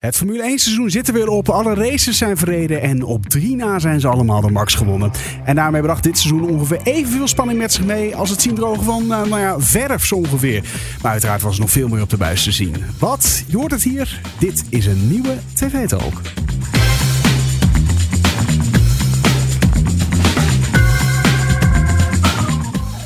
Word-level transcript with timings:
Het 0.00 0.16
Formule 0.16 0.42
1 0.42 0.58
seizoen 0.58 0.90
zit 0.90 1.08
er 1.08 1.14
weer 1.14 1.28
op. 1.28 1.48
Alle 1.48 1.74
races 1.74 2.18
zijn 2.18 2.36
verreden 2.36 2.80
en 2.82 3.02
op 3.02 3.26
drie 3.26 3.56
na 3.56 3.78
zijn 3.78 4.00
ze 4.00 4.08
allemaal 4.08 4.40
de 4.40 4.50
max 4.50 4.74
gewonnen. 4.74 5.10
En 5.44 5.54
daarmee 5.54 5.82
bracht 5.82 6.02
dit 6.02 6.18
seizoen 6.18 6.48
ongeveer 6.48 6.80
evenveel 6.82 7.28
spanning 7.28 7.58
met 7.58 7.72
zich 7.72 7.84
mee 7.84 8.16
als 8.16 8.30
het 8.30 8.42
zien 8.42 8.54
drogen 8.54 8.84
van, 8.84 9.02
uh, 9.02 9.08
nou 9.08 9.38
ja, 9.38 9.60
verf 9.60 10.12
ongeveer. 10.12 10.64
Maar 11.02 11.12
uiteraard 11.12 11.42
was 11.42 11.54
er 11.54 11.60
nog 11.60 11.70
veel 11.70 11.88
meer 11.88 12.02
op 12.02 12.10
de 12.10 12.16
buis 12.16 12.44
te 12.44 12.52
zien. 12.52 12.74
Wat? 12.98 13.44
Je 13.46 13.56
hoort 13.56 13.70
het 13.70 13.82
hier. 13.82 14.20
Dit 14.38 14.64
is 14.68 14.86
een 14.86 15.08
nieuwe 15.08 15.36
TV-talk. 15.54 16.20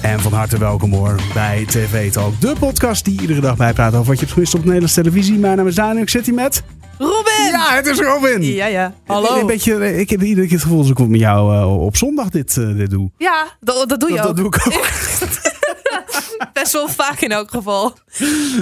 En 0.02 0.20
van 0.20 0.32
harte 0.32 0.58
welkom 0.58 0.92
hoor 0.92 1.20
bij 1.32 1.64
TV 1.66 2.12
Talk, 2.12 2.40
de 2.40 2.54
podcast 2.58 3.04
die 3.04 3.20
iedere 3.20 3.40
dag 3.40 3.56
bijpraat 3.56 3.94
over 3.94 4.06
wat 4.06 4.14
je 4.14 4.20
hebt 4.20 4.32
gemist 4.32 4.54
op 4.54 4.64
Nederlandse 4.64 5.02
televisie. 5.02 5.38
Mijn 5.38 5.56
naam 5.56 5.66
is 5.66 5.74
Daniel, 5.74 6.02
ik 6.02 6.08
zit 6.08 6.26
hier 6.26 6.34
met... 6.34 6.62
Robin! 6.98 7.50
Ja, 7.50 7.74
het 7.74 7.86
is 7.86 7.98
Robin! 7.98 8.42
Ja, 8.42 8.66
ja. 8.66 8.94
Hallo. 9.06 9.40
Een 9.40 9.46
beetje, 9.46 9.98
ik 9.98 10.10
heb 10.10 10.22
iedere 10.22 10.46
keer 10.46 10.56
het 10.56 10.62
gevoel 10.62 10.82
dat 10.86 10.98
ik 10.98 11.08
met 11.08 11.20
jou 11.20 11.54
uh, 11.56 11.84
op 11.84 11.96
zondag 11.96 12.28
dit, 12.28 12.56
uh, 12.56 12.76
dit 12.76 12.90
doe. 12.90 13.10
Ja, 13.18 13.46
dat, 13.60 13.88
dat 13.88 14.00
doe 14.00 14.10
je 14.10 14.16
dat, 14.16 14.26
ook. 14.26 14.36
Dat 14.36 14.36
doe 14.36 14.46
ik 14.46 14.76
ook. 14.76 14.88
Best 16.52 16.72
wel 16.72 16.88
vaak 16.88 17.20
in 17.20 17.32
elk 17.32 17.50
geval. 17.50 17.92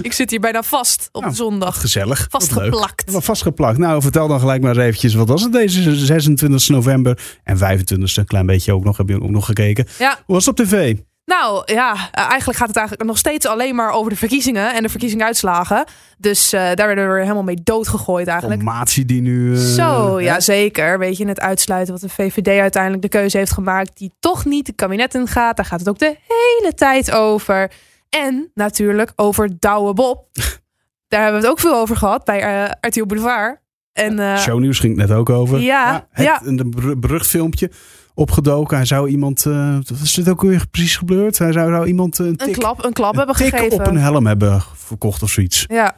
Ik 0.03 0.13
zit 0.13 0.31
hier 0.31 0.41
bijna 0.41 0.63
vast 0.63 1.09
op 1.13 1.23
Nou, 1.23 1.35
zondag. 1.35 1.81
Gezellig. 1.81 2.27
Vastgeplakt. 2.31 3.05
Vastgeplakt. 3.07 3.79
Nou, 3.79 4.03
vertel 4.03 4.29
dan 4.29 4.41
gelijk 4.41 4.63
maar 4.63 4.71
eens 4.71 4.85
eventjes. 4.85 5.15
Wat 5.15 5.29
was 5.29 5.43
het 5.43 5.53
deze 5.53 5.97
26 5.97 6.69
november 6.69 7.19
en 7.45 7.59
25 7.59 8.17
een 8.17 8.27
klein 8.27 8.47
beetje 8.47 8.73
ook 8.73 8.85
nog. 8.85 8.97
Heb 8.97 9.09
je 9.09 9.23
ook 9.23 9.31
nog 9.31 9.45
gekeken. 9.45 9.87
Ja, 9.99 10.19
Hoe 10.27 10.35
was 10.35 10.47
het 10.47 10.61
op 10.61 10.67
tv? 10.67 10.97
Nou 11.25 11.63
ja, 11.73 11.93
uh, 11.95 12.01
eigenlijk 12.13 12.59
gaat 12.59 12.69
het 12.69 12.77
eigenlijk 12.77 13.09
nog 13.09 13.19
steeds 13.19 13.47
alleen 13.47 13.75
maar 13.75 13.91
over 13.93 14.11
de 14.11 14.17
verkiezingen 14.17 14.75
en 14.75 14.83
de 14.83 14.89
verkiezingsuitslagen. 14.89 15.85
Dus 16.19 16.55
uh, 16.55 16.61
daar 16.61 16.87
werden 16.87 17.13
we 17.13 17.21
helemaal 17.21 17.43
mee 17.43 17.61
doodgegooid 17.63 18.27
eigenlijk. 18.27 18.63
Formatie 18.63 19.05
die 19.05 19.21
nu... 19.21 19.51
Uh, 19.51 19.59
Zo, 19.59 20.17
hè? 20.17 20.23
ja 20.23 20.41
zeker. 20.41 20.99
Weet 20.99 21.17
je, 21.17 21.27
het 21.27 21.41
uitsluiten 21.41 21.93
wat 21.93 22.03
de 22.03 22.09
VVD 22.09 22.61
uiteindelijk 22.61 23.03
de 23.03 23.09
keuze 23.09 23.37
heeft 23.39 23.53
gemaakt 23.53 23.99
die 23.99 24.13
toch 24.21 24.45
niet 24.45 24.67
het 24.67 24.77
kabinet 24.77 25.15
ingaat. 25.15 25.57
Daar 25.57 25.67
gaat 25.67 25.79
het 25.81 25.89
ook 25.89 25.99
de 25.99 26.17
hele 26.27 26.75
tijd 26.75 27.13
over. 27.13 27.71
En 28.09 28.51
natuurlijk 28.55 29.13
over 29.17 29.51
Douwe 29.59 29.95
Bob. 29.95 30.27
Daar 31.09 31.23
hebben 31.23 31.41
we 31.41 31.47
het 31.47 31.57
ook 31.57 31.61
veel 31.63 31.77
over 31.81 31.97
gehad 31.97 32.25
bij 32.25 32.65
uh, 32.65 32.71
RTL 32.81 33.07
Boulevard. 33.07 33.61
En, 33.93 34.19
uh, 34.19 34.39
Shownieuws 34.39 34.79
ging 34.79 34.99
het 34.99 35.09
net 35.09 35.19
ook 35.19 35.31
over. 35.31 35.59
Ja, 35.61 36.07
het, 36.11 36.25
ja. 36.25 36.41
Een 36.45 36.71
ber- 36.71 36.99
berucht 36.99 37.27
filmpje 37.27 37.71
opgedoken. 38.15 38.77
Hij 38.77 38.87
zou 38.87 39.09
iemand... 39.09 39.45
Uh, 39.45 39.75
wat 39.75 39.99
is 40.03 40.15
dit 40.15 40.29
ook 40.29 40.43
weer 40.43 40.65
precies 40.71 40.97
gebeurd? 40.97 41.39
Hij 41.39 41.53
zou, 41.53 41.71
zou 41.73 41.87
iemand 41.87 42.19
een, 42.19 42.37
tik, 42.37 42.47
een 42.47 42.53
klap, 42.53 42.85
een 42.85 42.93
klap 42.93 43.13
een 43.13 43.19
hebben 43.19 43.37
tik 43.37 43.49
gegeven. 43.49 43.79
op 43.81 43.87
een 43.87 43.97
helm 43.97 44.27
hebben 44.27 44.63
verkocht 44.75 45.23
of 45.23 45.31
zoiets. 45.31 45.65
Ja. 45.69 45.97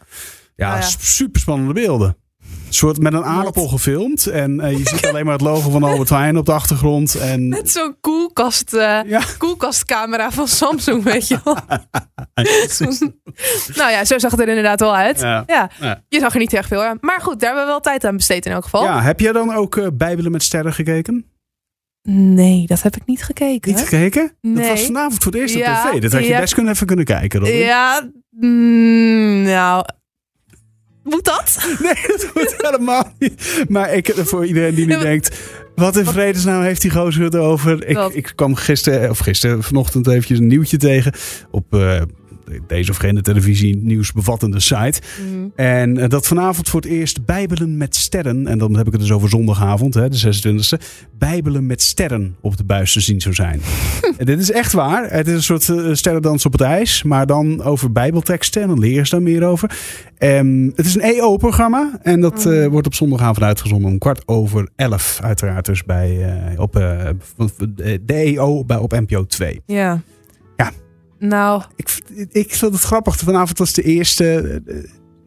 Ja, 0.56 0.68
Nou 0.68 0.80
ja. 0.80 0.86
super 0.98 1.40
spannende 1.40 1.72
beelden. 1.72 2.16
Een 2.66 2.74
soort 2.80 2.98
met 2.98 3.12
een 3.12 3.24
aardappel 3.24 3.68
gefilmd. 3.68 4.26
En 4.26 4.60
uh, 4.60 4.70
je 4.78 4.88
ziet 4.88 5.06
alleen 5.06 5.24
maar 5.24 5.32
het 5.32 5.42
logo 5.42 5.70
van 5.70 5.82
Albert 5.82 6.08
Heijn 6.08 6.36
op 6.36 6.46
de 6.46 6.52
achtergrond. 6.52 7.14
En... 7.14 7.48
Met 7.58 7.70
zo'n 7.70 7.96
koelkast, 8.00 8.72
uh, 8.74 8.80
Ja. 9.06 9.20
koelkastcamera 9.38 10.30
van 10.30 10.48
Samsung, 10.48 11.02
weet 11.02 11.28
je 11.28 11.40
wel. 11.44 11.54
nou 13.76 13.90
ja, 13.90 14.04
zo 14.04 14.18
zag 14.18 14.30
het 14.30 14.40
er 14.40 14.48
inderdaad 14.48 14.80
wel 14.80 14.96
uit. 14.96 15.20
Ja. 15.20 15.70
Je 16.08 16.20
zag 16.20 16.32
er 16.32 16.38
niet 16.38 16.52
echt 16.52 16.68
veel 16.68 16.84
aan. 16.84 16.98
Maar 17.00 17.20
goed, 17.20 17.40
daar 17.40 17.48
hebben 17.48 17.64
we 17.64 17.70
wel 17.70 17.80
tijd 17.80 18.04
aan 18.04 18.16
besteed 18.16 18.46
in 18.46 18.52
elk 18.52 18.64
geval. 18.64 18.84
Ja, 18.84 19.02
heb 19.02 19.20
jij 19.20 19.32
dan 19.32 19.54
ook 19.54 19.76
uh, 19.76 19.86
Bijbelen 19.92 20.30
met 20.32 20.42
sterren 20.42 20.72
gekeken? 20.72 21.26
Nee, 22.08 22.66
dat 22.66 22.82
heb 22.82 22.96
ik 22.96 23.02
niet 23.06 23.22
gekeken. 23.22 23.72
Niet 23.72 23.80
gekeken? 23.80 24.32
Nee. 24.40 24.54
Dat 24.54 24.68
was 24.68 24.84
vanavond 24.84 25.22
voor 25.22 25.32
het 25.32 25.40
eerst 25.40 25.54
Ja, 25.54 25.84
op 25.84 25.90
tv. 25.90 26.00
Dat 26.00 26.12
had 26.12 26.22
je 26.22 26.28
ja. 26.28 26.40
best 26.40 26.54
kunnen 26.54 26.72
even 26.72 26.86
kunnen 26.86 27.04
kijken. 27.04 27.40
Robin. 27.40 27.56
Ja, 27.56 28.10
mm, 28.30 29.42
nou... 29.42 29.84
Moet 31.02 31.24
dat? 31.24 31.58
Nee, 31.82 31.94
dat 32.06 32.30
moet 32.34 32.54
helemaal 32.70 33.12
niet. 33.18 33.64
Maar 33.68 33.94
ik, 33.94 34.12
voor 34.14 34.46
iedereen 34.46 34.74
die 34.74 34.86
nu 34.86 34.98
denkt... 34.98 35.40
Wat 35.74 35.96
in 35.96 36.04
vredesnaam 36.04 36.62
heeft 36.62 36.80
die 36.80 36.90
gozer 36.90 37.24
het 37.24 37.36
over? 37.36 37.86
Ik, 37.86 37.98
ik 37.98 38.32
kwam 38.34 38.54
gisteren, 38.54 39.10
of 39.10 39.18
gisteren, 39.18 39.62
vanochtend 39.62 40.06
eventjes 40.06 40.38
een 40.38 40.46
nieuwtje 40.46 40.76
tegen. 40.76 41.12
Op 41.50 41.74
uh, 41.74 42.02
deze 42.66 42.90
of 42.90 42.96
geen 42.96 43.22
televisie 43.22 43.76
nieuwsbevattende 43.76 44.60
site. 44.60 45.00
Mm. 45.30 45.52
En 45.54 45.98
uh, 45.98 46.08
dat 46.08 46.26
vanavond 46.26 46.68
voor 46.68 46.80
het 46.80 46.90
eerst 46.90 47.24
Bijbelen 47.24 47.76
met 47.76 47.96
sterren. 47.96 48.46
En 48.46 48.58
dan 48.58 48.76
heb 48.76 48.86
ik 48.86 48.92
het 48.92 49.00
dus 49.00 49.12
over 49.12 49.28
zondagavond, 49.28 49.94
hè, 49.94 50.08
de 50.08 50.42
26e. 50.42 50.84
Bijbelen 51.18 51.66
met 51.66 51.82
sterren 51.82 52.36
op 52.40 52.56
de 52.56 52.64
buis 52.64 52.92
te 52.92 53.00
zien 53.00 53.20
zou 53.20 53.34
zijn. 53.34 53.60
en 54.18 54.26
dit 54.26 54.38
is 54.38 54.50
echt 54.50 54.72
waar. 54.72 55.10
Het 55.10 55.26
is 55.26 55.34
een 55.34 55.42
soort 55.42 55.68
uh, 55.68 55.94
sterrendans 55.94 56.46
op 56.46 56.52
het 56.52 56.60
ijs. 56.60 57.02
Maar 57.02 57.26
dan 57.26 57.62
over 57.62 57.92
bijbelteksten. 57.92 58.62
En 58.62 58.68
dan 58.68 58.78
leer 58.78 58.92
je 58.92 59.10
daar 59.10 59.22
meer 59.22 59.44
over. 59.44 59.78
Um, 60.18 60.72
het 60.74 60.86
is 60.86 60.94
een 60.94 61.00
EO-programma. 61.00 61.98
En 62.02 62.20
dat 62.20 62.46
uh, 62.46 62.66
wordt 62.66 62.86
op 62.86 62.94
zondagavond 62.94 63.42
uitgezonden 63.42 63.90
om 63.90 63.98
kwart 63.98 64.28
over 64.28 64.68
elf. 64.76 65.18
Uiteraard 65.22 65.66
dus 65.66 65.84
bij, 65.84 66.36
uh, 66.52 66.60
op 66.60 66.72
de 66.72 68.14
EO 68.14 68.64
bij, 68.64 68.76
op 68.76 68.92
NPO 68.92 69.24
2. 69.26 69.62
Ja. 69.66 69.84
Ja. 69.84 70.00
Nou, 71.18 71.62
Ik, 71.76 72.00
ik 72.32 72.54
vind 72.54 72.72
het 72.72 72.82
grappig. 72.82 73.16
Vanavond 73.16 73.58
was 73.58 73.72
de 73.72 73.82
eerste... 73.82 74.62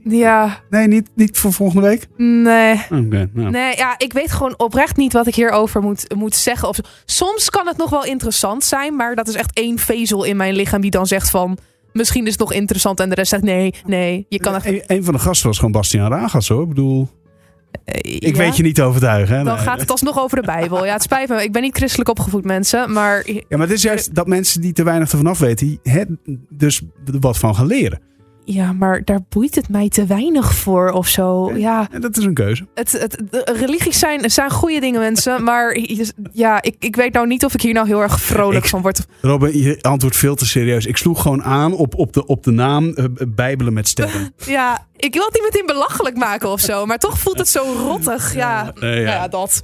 ja, 0.03 0.59
Nee, 0.69 0.87
niet, 0.87 1.09
niet 1.15 1.37
voor 1.37 1.53
volgende 1.53 1.87
week? 1.87 2.07
nee. 2.17 2.73
Okay, 2.89 3.29
nou. 3.33 3.49
Nee, 3.49 3.75
ja, 3.75 3.95
ik 3.97 4.13
weet 4.13 4.31
gewoon 4.31 4.59
oprecht 4.59 4.97
niet 4.97 5.13
wat 5.13 5.27
ik 5.27 5.35
hierover 5.35 5.81
moet, 5.81 6.15
moet 6.15 6.35
zeggen. 6.35 6.67
Of, 6.67 6.79
soms 7.05 7.49
kan 7.49 7.67
het 7.67 7.77
nog 7.77 7.89
wel 7.89 8.05
interessant 8.05 8.63
zijn, 8.63 8.95
maar 8.95 9.15
dat 9.15 9.27
is 9.27 9.35
echt 9.35 9.53
één 9.53 9.77
vezel 9.77 10.23
in 10.23 10.37
mijn 10.37 10.53
lichaam 10.53 10.81
die 10.81 10.91
dan 10.91 11.07
zegt 11.07 11.29
van... 11.29 11.57
Misschien 11.93 12.25
is 12.25 12.31
het 12.31 12.39
nog 12.39 12.53
interessant 12.53 12.99
en 12.99 13.09
de 13.09 13.15
rest 13.15 13.29
zegt 13.29 13.43
nee, 13.43 13.73
nee. 13.85 14.25
Je 14.29 14.39
kan 14.39 14.55
echt... 14.55 14.65
Een, 14.65 14.83
een 14.87 15.03
van 15.03 15.13
de 15.13 15.19
gasten 15.19 15.47
was 15.47 15.57
gewoon 15.57 15.71
Bastiaan 15.71 16.11
Ragas 16.11 16.47
hoor. 16.47 16.61
Ik 16.61 16.67
bedoel, 16.67 17.09
ik 18.01 18.35
ja? 18.35 18.37
weet 18.37 18.57
je 18.57 18.63
niet 18.63 18.75
te 18.75 18.83
overtuigen. 18.83 19.37
Hè? 19.37 19.43
Dan 19.43 19.55
Nee. 19.55 19.63
gaat 19.63 19.79
het 19.79 19.91
alsnog 19.91 20.19
over 20.19 20.37
de 20.41 20.45
Bijbel. 20.45 20.85
Ja, 20.85 20.93
het 20.93 21.01
spijt 21.03 21.29
me. 21.29 21.43
Ik 21.43 21.51
ben 21.51 21.61
niet 21.61 21.75
christelijk 21.77 22.09
opgevoed, 22.09 22.45
mensen. 22.45 22.91
Maar 22.91 23.23
Ja, 23.31 23.41
maar 23.49 23.59
het 23.67 23.71
is 23.71 23.81
juist 23.81 24.15
dat 24.15 24.27
mensen 24.27 24.61
die 24.61 24.73
te 24.73 24.83
weinig 24.83 25.11
ervan 25.11 25.27
af 25.27 25.39
weten, 25.39 25.67
die 25.67 25.79
hè, 25.83 26.03
dus 26.49 26.81
wat 27.19 27.37
van 27.37 27.55
gaan 27.55 27.65
leren. 27.65 27.99
Ja, 28.49 28.73
maar 28.73 29.03
daar 29.03 29.19
boeit 29.29 29.55
het 29.55 29.69
mij 29.69 29.89
te 29.89 30.05
weinig 30.05 30.53
voor 30.55 30.89
of 30.91 31.07
zo. 31.07 31.55
Ja, 31.55 31.89
dat 31.99 32.17
is 32.17 32.23
een 32.23 32.33
keuze. 32.33 32.67
het, 32.73 32.91
het, 32.91 33.17
religies 33.59 33.99
zijn, 33.99 34.31
zijn 34.31 34.49
goede 34.51 34.79
dingen, 34.79 34.99
mensen. 34.99 35.43
Maar 35.47 35.77
ja, 36.31 36.61
ik, 36.61 36.75
ik 36.79 36.95
weet 36.95 37.13
nou 37.13 37.27
niet 37.27 37.45
of 37.45 37.53
ik 37.53 37.61
hier 37.61 37.73
nou 37.73 37.87
heel 37.87 38.01
erg 38.01 38.21
vrolijk 38.21 38.63
Ik- 38.63 38.69
van 38.69 38.81
word. 38.81 39.05
Robin, 39.21 39.57
je 39.61 39.77
antwoordt 39.81 40.17
veel 40.17 40.35
te 40.35 40.45
serieus. 40.45 40.85
Ik 40.85 40.97
sloeg 40.97 41.21
gewoon 41.21 41.43
aan 41.43 41.73
op, 41.73 41.95
op, 41.95 42.13
de, 42.13 42.25
op 42.25 42.43
de 42.43 42.51
naam 42.51 42.93
eh, 42.93 43.05
Bijbelen 43.27 43.73
met 43.73 43.87
sterren. 43.87 44.33
Ja, 44.45 44.87
ik 44.95 45.13
wil 45.13 45.23
het 45.25 45.33
niet 45.33 45.43
meteen 45.43 45.65
belachelijk 45.65 46.17
maken 46.17 46.49
of 46.49 46.59
zo. 46.59 46.85
Maar 46.85 46.97
toch 46.97 47.19
voelt 47.19 47.37
het 47.37 47.47
zo 47.49 47.63
rottig. 47.77 48.35
Ja, 48.35 48.73
ja. 48.79 48.87
ja. 48.87 49.27
dat. 49.27 49.63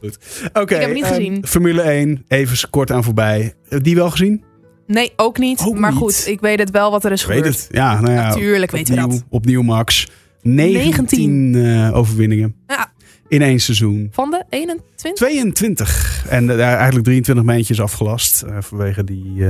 Oké, 0.53 0.61
Ik 0.61 0.69
heb 0.69 0.81
het 0.81 0.93
niet 0.93 1.03
ehm, 1.03 1.13
gezien. 1.13 1.47
Formule 1.47 1.81
1, 1.81 2.25
even 2.27 2.69
kort 2.69 2.91
aan 2.91 3.03
voorbij. 3.03 3.53
Die 3.69 3.95
wel 3.95 4.09
gezien? 4.09 4.43
Nee, 4.87 5.13
ook 5.15 5.37
niet. 5.37 5.59
Ook 5.65 5.77
maar 5.77 5.89
niet. 5.91 5.99
goed, 5.99 6.23
ik 6.27 6.39
weet 6.39 6.59
het 6.59 6.71
wel 6.71 6.91
wat 6.91 7.05
er 7.05 7.11
is 7.11 7.21
Ik 7.21 7.27
weet 7.27 7.37
gebeurd. 7.37 7.55
het. 7.57 7.67
Ja, 7.71 8.01
nou 8.01 8.13
ja, 8.13 8.27
Natuurlijk 8.27 8.71
weten 8.71 8.95
we 8.95 9.01
dat. 9.01 9.23
Opnieuw 9.29 9.61
Max. 9.61 10.09
19, 10.41 11.55
eh, 11.55 11.95
overwinningen 11.97 12.55
Ja. 12.67 12.91
in 13.27 13.41
één 13.41 13.59
seizoen. 13.59 14.07
Van 14.11 14.29
de 14.29 14.43
21? 14.49 15.13
22. 15.13 16.25
En 16.29 16.43
uh, 16.43 16.61
eigenlijk 16.73 17.05
23 17.05 17.45
meentjes 17.45 17.81
afgelast. 17.81 18.43
Uh, 18.47 18.57
vanwege 18.59 19.03
die 19.03 19.43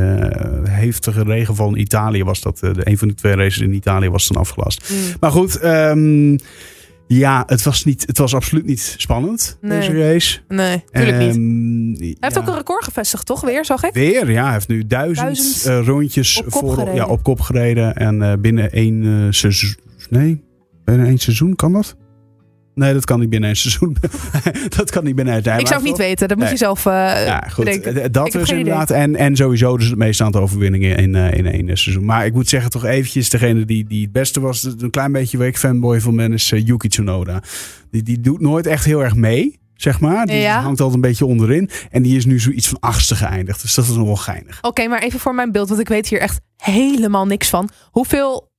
heftige 0.64 1.24
regenval 1.24 1.68
in 1.70 1.80
Italië 1.82 2.24
was 2.24 2.42
dat. 2.42 2.58
De, 2.60 2.72
een 2.78 2.98
van 2.98 3.08
de 3.08 3.14
twee 3.14 3.36
races 3.36 3.62
in 3.62 3.74
Italië 3.74 4.10
was 4.10 4.28
dan 4.28 4.42
afgelast. 4.42 4.90
Mm. 4.92 4.98
Maar 5.20 5.32
goed, 5.32 5.64
um, 5.64 6.38
ja, 7.08 7.44
het 7.48 7.64
was, 7.64 7.84
niet, 7.84 8.08
het 8.08 8.18
was 8.18 8.36
absoluut 8.36 8.66
niet 8.66 8.96
spannend, 8.98 9.58
Nee. 9.62 9.80
deze 9.80 10.12
race. 10.12 10.40
Nee, 10.48 10.84
natuurlijk 10.92 11.26
niet. 11.26 11.36
Um, 11.36 11.96
Hij 12.00 12.16
heeft 12.20 12.38
ook 12.38 12.48
een 12.48 12.56
record 12.56 12.84
gevestigd, 12.84 13.26
toch? 13.26 13.42
Weer, 13.42 13.66
zag 13.66 13.84
ik? 13.84 13.94
Weer, 13.94 14.32
ja. 14.32 14.44
Hij 14.44 14.54
heeft 14.54 14.68
nu 14.68 14.88
duizend, 14.88 15.18
Duizend 15.26 15.68
uh, 15.68 15.88
rondjes 15.88 16.38
op 16.38 16.44
kop 16.50 16.62
voor, 16.62 16.74
gereden. 16.74 16.96
ja, 16.96 17.06
op 17.06 17.24
kop 17.24 17.40
gereden. 17.42 17.96
En 17.96 18.22
uh, 18.22 18.34
binnen 18.40 18.72
één 18.72 19.04
uh, 19.04 19.28
seizoen... 19.30 19.76
Nee, 20.10 20.44
binnen 20.86 21.08
één 21.08 21.18
seizoen 21.18 21.56
kan 21.56 21.74
dat? 21.74 21.96
Nee, 22.76 22.94
dat 22.94 23.06
kan 23.06 23.20
niet 23.20 23.30
binnen 23.30 23.50
één 23.50 23.58
seizoen. 23.58 23.96
dat 24.78 24.90
kan 24.92 25.04
niet 25.04 25.16
binnen 25.16 25.34
één 25.34 25.60
Ik 25.60 25.68
zou 25.68 25.80
het 25.80 25.90
niet 25.90 25.98
weten. 25.98 26.28
Dat 26.28 26.38
moet 26.38 26.46
Nee. 26.46 26.54
je 26.56 26.60
zelf 26.60 26.86
uh, 26.86 26.94
Ja, 27.26 27.40
goed. 27.52 27.66
bedenken. 27.66 28.12
Dat 28.12 28.34
heb 28.34 28.42
dus 28.42 28.50
inderdaad. 28.52 28.90
En, 28.92 29.16
en 29.16 29.36
sowieso 29.36 29.78
dus 29.78 29.88
het 29.88 29.98
meeste 29.98 30.24
aantal 30.24 30.42
overwinningen 30.42 30.98
in, 30.98 31.16
uh, 31.16 31.34
in 31.34 31.46
één 31.46 31.78
seizoen. 31.78 32.06
Maar 32.06 32.26
ik 32.26 32.34
moet 32.34 32.48
zeggen, 32.50 32.70
toch 32.70 32.86
eventjes, 32.86 33.30
degene 33.30 33.66
die, 33.66 33.86
die 33.88 34.02
het 34.02 34.12
beste 34.12 34.40
was, 34.40 34.64
een 34.64 34.90
klein 34.90 35.12
beetje 35.12 35.38
waar 35.38 35.48
ik 35.48 35.58
fanboy 35.58 36.00
van 36.02 36.16
ben, 36.16 36.34
is 36.34 36.52
uh, 36.52 36.66
Yuki 36.66 36.88
Tsunoda. 36.88 37.44
Die, 37.92 38.04
die 38.04 38.20
doet 38.20 38.40
nooit 38.42 38.66
echt 38.68 38.86
heel 38.86 39.04
erg 39.04 39.16
mee, 39.16 39.60
zeg 39.76 40.00
maar. 40.00 40.26
Die 40.26 40.36
Ja. 40.36 40.54
hangt 40.62 40.80
altijd 40.80 40.96
een 40.96 41.10
beetje 41.10 41.26
onderin. 41.26 41.70
En 41.90 42.02
die 42.04 42.18
is 42.18 42.26
nu 42.26 42.40
zoiets 42.40 42.68
van 42.68 42.80
achtste 42.80 43.16
geëindigd. 43.16 43.62
Dus 43.62 43.74
dat 43.76 43.86
is 43.86 43.96
nog 43.96 44.06
wel 44.06 44.16
geinig. 44.16 44.58
Oké, 44.62 44.88
maar 44.88 45.02
even 45.02 45.20
voor 45.20 45.36
mijn 45.36 45.52
beeld, 45.52 45.68
want 45.70 45.80
ik 45.82 45.88
weet 45.88 46.08
hier 46.08 46.20
echt 46.20 46.40
helemaal 46.58 47.26
niks 47.26 47.50
van. 47.50 47.70
Hoeveel 47.92 48.52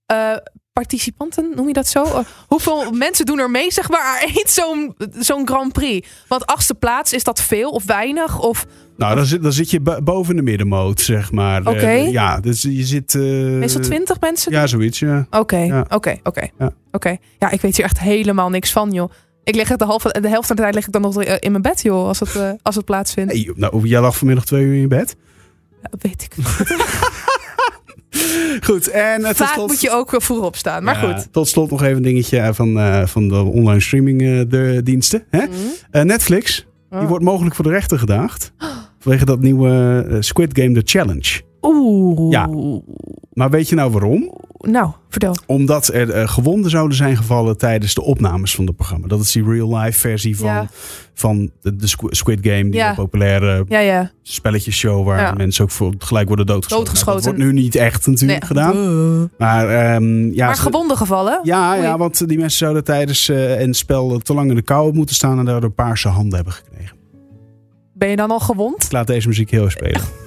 participanten, 0.78 1.52
noem 1.54 1.66
je 1.66 1.72
dat 1.72 1.86
zo? 1.86 2.04
Uh, 2.04 2.18
hoeveel 2.48 2.90
mensen 3.06 3.26
doen 3.26 3.38
er 3.38 3.50
mee, 3.50 3.72
zeg 3.72 3.88
maar, 3.90 4.00
aan 4.22 4.28
zo'n 4.44 4.94
zo'n 5.18 5.46
Grand 5.48 5.72
Prix? 5.72 6.08
Want 6.28 6.46
achtste 6.46 6.74
plaats, 6.74 7.12
is 7.12 7.24
dat 7.24 7.40
veel 7.42 7.70
of 7.70 7.84
weinig? 7.84 8.40
Of 8.40 8.66
Nou, 8.96 9.14
dan 9.16 9.26
zit, 9.26 9.42
dan 9.42 9.52
zit 9.52 9.70
je 9.70 9.80
bo- 9.80 10.02
boven 10.02 10.36
de 10.36 10.42
middenmoot, 10.42 11.00
zeg 11.00 11.32
maar. 11.32 11.62
Eh, 11.62 11.72
Oké. 11.72 11.90
ja, 11.90 12.40
dus 12.40 12.62
je 12.62 12.84
zit... 12.84 13.14
eh, 13.14 13.22
Meestal 13.22 13.80
20 13.80 14.20
mensen? 14.20 14.52
Ja, 14.52 14.66
zoiets, 14.66 14.98
ja. 14.98 15.26
Oké, 15.30 15.84
oké, 15.90 16.16
oké. 16.22 16.48
Oké. 16.92 17.16
Ja, 17.38 17.50
ik 17.50 17.60
weet 17.60 17.76
hier 17.76 17.84
echt 17.84 17.98
helemaal 18.00 18.50
niks 18.50 18.72
van, 18.72 18.90
joh. 18.92 19.10
Ik 19.44 19.54
lig 19.54 19.70
echt 19.70 19.78
de, 19.78 19.84
halve, 19.84 20.16
de 20.20 20.28
helft 20.28 20.46
van 20.46 20.56
de 20.56 20.62
tijd 20.62 20.74
lig 20.74 20.86
ik 20.86 20.92
dan 20.92 21.02
nog 21.02 21.22
eh, 21.22 21.34
in 21.38 21.50
mijn 21.50 21.62
bed, 21.62 21.82
joh, 21.82 22.06
als 22.06 22.20
het, 22.20 22.36
eh, 22.36 22.50
als 22.62 22.74
het 22.74 22.84
plaatsvindt. 22.84 23.32
Hey, 23.32 23.52
nou, 23.56 23.86
jij 23.88 24.00
lag 24.00 24.16
vanmiddag 24.16 24.44
twee 24.44 24.64
uur 24.64 24.74
in 24.74 24.80
je 24.80 24.86
bed. 24.86 25.16
Ja, 25.82 25.88
weet 26.00 26.22
ik. 26.22 26.34
Goed, 28.64 28.88
en 28.88 29.20
uh, 29.20 29.26
tot 29.26 29.36
Vaak 29.36 29.52
slot... 29.54 29.66
moet 29.66 29.80
je 29.80 29.90
ook 29.90 30.12
eh, 30.14 30.20
vroeg 30.20 30.44
opstaan, 30.44 30.84
maar 30.84 31.06
Ja, 31.06 31.12
goed. 31.14 31.32
Tot 31.32 31.48
slot 31.48 31.70
nog 31.70 31.82
even 31.82 31.96
een 31.96 32.02
dingetje 32.02 32.38
eh, 32.38 32.52
van, 32.52 32.78
eh, 32.78 33.06
van 33.06 33.28
de 33.28 33.42
online 33.42 33.80
streaming 33.80 34.22
eh, 34.22 34.40
de 34.48 34.80
diensten. 34.84 35.24
Hè? 35.30 35.38
Mhm. 35.46 35.50
Eh, 35.90 36.02
Netflix, 36.02 36.66
die 36.90 37.00
Oh. 37.00 37.08
wordt 37.08 37.24
mogelijk 37.24 37.54
voor 37.54 37.64
de 37.64 37.70
rechter 37.70 37.98
gedaagd. 37.98 38.52
Vanwege 38.98 39.24
dat 39.24 39.40
nieuwe 39.40 40.04
eh, 40.10 40.16
Squid 40.20 40.58
Game 40.58 40.72
The 40.72 40.82
Challenge. 40.84 41.40
Oeh. 41.62 42.30
Ja. 42.32 42.48
Maar 43.32 43.50
weet 43.50 43.68
je 43.68 43.74
nou 43.74 43.90
waarom? 43.90 44.32
Nou, 44.70 44.90
vertel. 45.08 45.36
Omdat 45.46 45.88
er 45.88 46.10
eh, 46.10 46.28
gewonden 46.28 46.70
zouden 46.70 46.96
zijn 46.96 47.16
gevallen 47.16 47.58
tijdens 47.58 47.94
de 47.94 48.02
opnames 48.02 48.54
van 48.54 48.66
het 48.66 48.76
programma. 48.76 49.06
Dat 49.06 49.20
is 49.20 49.32
die 49.32 49.44
real-life 49.44 49.98
versie 49.98 50.36
van, 50.36 50.46
Ja. 50.46 50.66
van 51.14 51.50
de, 51.60 51.76
de 51.76 51.86
Squ- 51.86 52.14
Squid 52.14 52.38
Game. 52.42 52.62
Die 52.62 52.74
Ja. 52.74 52.94
populaire 52.94 53.64
Ja, 53.68 54.10
spelletjesshow 54.22 55.06
waar 55.06 55.36
mensen 55.36 55.64
ook 55.64 55.70
voor 55.70 55.94
gelijk 55.98 56.26
worden 56.26 56.46
doodgeschoten. 56.46 56.84
Doodgeschoten. 56.84 57.22
Nou, 57.22 57.36
dat 57.36 57.42
wordt 57.44 57.54
nu 57.56 57.62
niet 57.62 57.74
echt 57.74 58.06
natuurlijk 58.06 58.40
Nee. 58.40 58.48
gedaan. 58.48 59.30
Maar, 59.38 59.68
ehm, 59.68 60.30
ja, 60.32 60.46
maar 60.46 60.54
gewonden 60.56 60.96
gevallen? 60.96 61.40
ja, 61.42 61.74
ja, 61.74 61.98
want 61.98 62.28
die 62.28 62.38
mensen 62.38 62.58
zouden 62.58 62.84
tijdens 62.84 63.28
eh, 63.28 63.60
een 63.60 63.74
spel 63.74 64.18
te 64.18 64.34
lang 64.34 64.48
in 64.50 64.56
de 64.56 64.62
kou 64.62 64.92
moeten 64.94 65.14
staan 65.14 65.38
en 65.38 65.44
daardoor 65.44 65.70
paarse 65.70 66.08
handen 66.08 66.34
hebben 66.34 66.52
gekregen. 66.52 66.96
Ben 67.96 68.08
je 68.08 68.16
dan 68.16 68.30
al 68.30 68.40
gewond? 68.40 68.84
Ik 68.84 68.92
laat 68.92 69.06
deze 69.06 69.28
muziek 69.28 69.50
heel 69.50 69.60
even 69.66 69.72
spelen. 69.72 70.00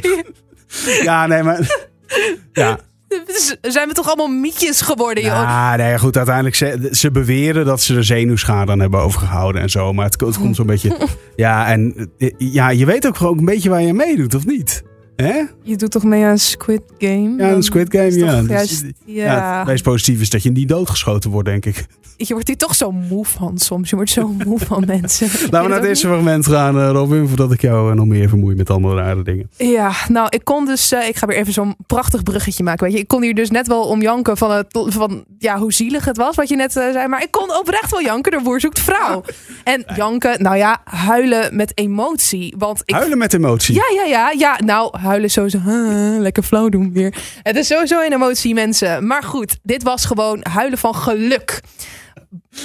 Ja, 1.02 1.26
nee, 1.26 1.42
maar. 1.42 1.58
Ja, 2.52 2.78
Zijn 3.60 3.88
we 3.88 3.94
toch 3.94 4.06
allemaal 4.06 4.28
mietjes 4.28 4.80
geworden, 4.80 5.22
joh? 5.22 5.32
Ja, 5.32 5.76
nee, 5.76 5.98
goed. 5.98 6.16
Uiteindelijk, 6.16 6.54
ze, 6.56 6.88
ze 6.90 7.10
beweren 7.10 7.64
dat 7.64 7.80
ze 7.80 7.94
er 7.96 8.04
zenuwschade 8.04 8.72
aan 8.72 8.80
hebben 8.80 9.00
overgehouden 9.00 9.62
en 9.62 9.70
zo. 9.70 9.92
Maar 9.92 10.04
het, 10.04 10.20
het 10.20 10.38
komt 10.38 10.56
zo'n 10.56 10.66
beetje... 10.66 10.96
Ja, 11.36 11.66
en 11.66 12.10
eh, 12.18 12.30
ja, 12.38 12.68
je 12.68 12.86
weet 12.86 13.06
ook 13.06 13.16
gewoon 13.16 13.38
een 13.38 13.44
beetje 13.44 13.70
waar 13.70 13.82
je 13.82 13.92
meedoet, 13.92 14.34
of 14.34 14.46
niet? 14.46 14.82
Hè? 15.16 15.42
Je 15.62 15.76
doet 15.76 15.90
toch 15.90 16.04
mee 16.04 16.24
aan 16.24 16.38
Squid 16.38 16.82
Game? 16.98 17.34
Ja, 17.36 17.50
een 17.50 17.62
Squid 17.62 17.86
Game, 17.90 18.12
ja. 18.12 18.40
Dus- 18.40 18.48
juist- 18.50 18.84
ja. 19.04 19.24
ja. 19.24 19.58
Het 19.58 19.66
meest 19.66 19.82
positief 19.82 20.20
is 20.20 20.30
dat 20.30 20.42
je 20.42 20.50
niet 20.50 20.68
doodgeschoten 20.68 21.30
wordt, 21.30 21.48
denk 21.48 21.64
ik. 21.66 21.86
Je 22.18 22.32
wordt 22.32 22.48
hier 22.48 22.56
toch 22.56 22.74
zo 22.74 22.90
moe 22.92 23.24
van 23.24 23.58
soms. 23.58 23.90
Je 23.90 23.96
wordt 23.96 24.10
zo 24.10 24.34
moe 24.46 24.58
van 24.58 24.84
mensen. 24.86 25.26
Laten 25.26 25.62
we 25.62 25.68
naar 25.68 25.78
het 25.78 25.84
eerste 25.88 26.06
fragment 26.06 26.46
gaan, 26.46 26.78
eh, 26.78 26.90
Robin, 26.90 27.28
voordat 27.28 27.52
ik 27.52 27.60
jou 27.60 27.90
eh, 27.90 27.96
nog 27.96 28.06
meer 28.06 28.28
vermoei 28.28 28.54
met 28.54 28.70
allemaal 28.70 28.96
rare 28.96 29.22
dingen. 29.22 29.50
Ja, 29.56 29.92
nou, 30.08 30.26
ik 30.30 30.44
kon 30.44 30.66
dus... 30.66 30.92
eh, 30.92 31.08
ik 31.08 31.16
ga 31.16 31.26
weer 31.26 31.36
even 31.36 31.52
zo'n 31.52 31.74
prachtig 31.86 32.22
bruggetje 32.22 32.62
maken, 32.64 32.84
weet 32.84 32.94
je. 32.94 33.00
Ik 33.00 33.08
kon 33.08 33.22
hier 33.22 33.34
dus 33.34 33.50
net 33.50 33.66
wel 33.66 33.82
om 33.82 34.02
janken 34.02 34.36
van, 34.36 34.50
het, 34.50 34.66
van 34.86 35.24
ja, 35.38 35.58
hoe 35.58 35.72
zielig 35.72 36.04
het 36.04 36.16
was, 36.16 36.36
wat 36.36 36.48
je 36.48 36.56
net 36.56 36.72
zei. 36.72 37.06
Maar 37.08 37.22
ik 37.22 37.30
kon 37.30 37.58
oprecht 37.58 37.90
wel 37.90 38.02
janken 38.02 38.32
door 38.32 38.42
Boer 38.42 38.60
zoekt 38.60 38.80
vrouw. 38.80 39.22
En 39.64 39.84
janken, 39.96 40.42
nou 40.42 40.56
ja, 40.56 40.80
huilen 40.84 41.56
met 41.56 41.72
emotie. 41.78 42.54
Want 42.58 42.82
ik 42.84 42.94
Huilen 42.94 43.18
met 43.18 43.32
emotie. 43.34 43.74
Ja, 43.74 43.84
ja, 43.94 44.04
ja, 44.04 44.30
ja. 44.38 44.58
Nou, 44.64 44.98
huilen 45.06 45.30
sowieso. 45.30 45.58
huh, 45.58 46.18
lekker 46.20 46.42
flauw 46.42 46.68
doen 46.68 46.92
weer. 46.92 47.14
Het 47.42 47.56
is 47.56 47.66
sowieso 47.66 48.00
een 48.04 48.12
emotie, 48.12 48.54
mensen. 48.54 49.06
Maar 49.06 49.22
goed, 49.22 49.58
dit 49.62 49.82
was 49.82 50.04
gewoon 50.04 50.40
huilen 50.50 50.78
van 50.78 50.94
geluk. 50.94 51.60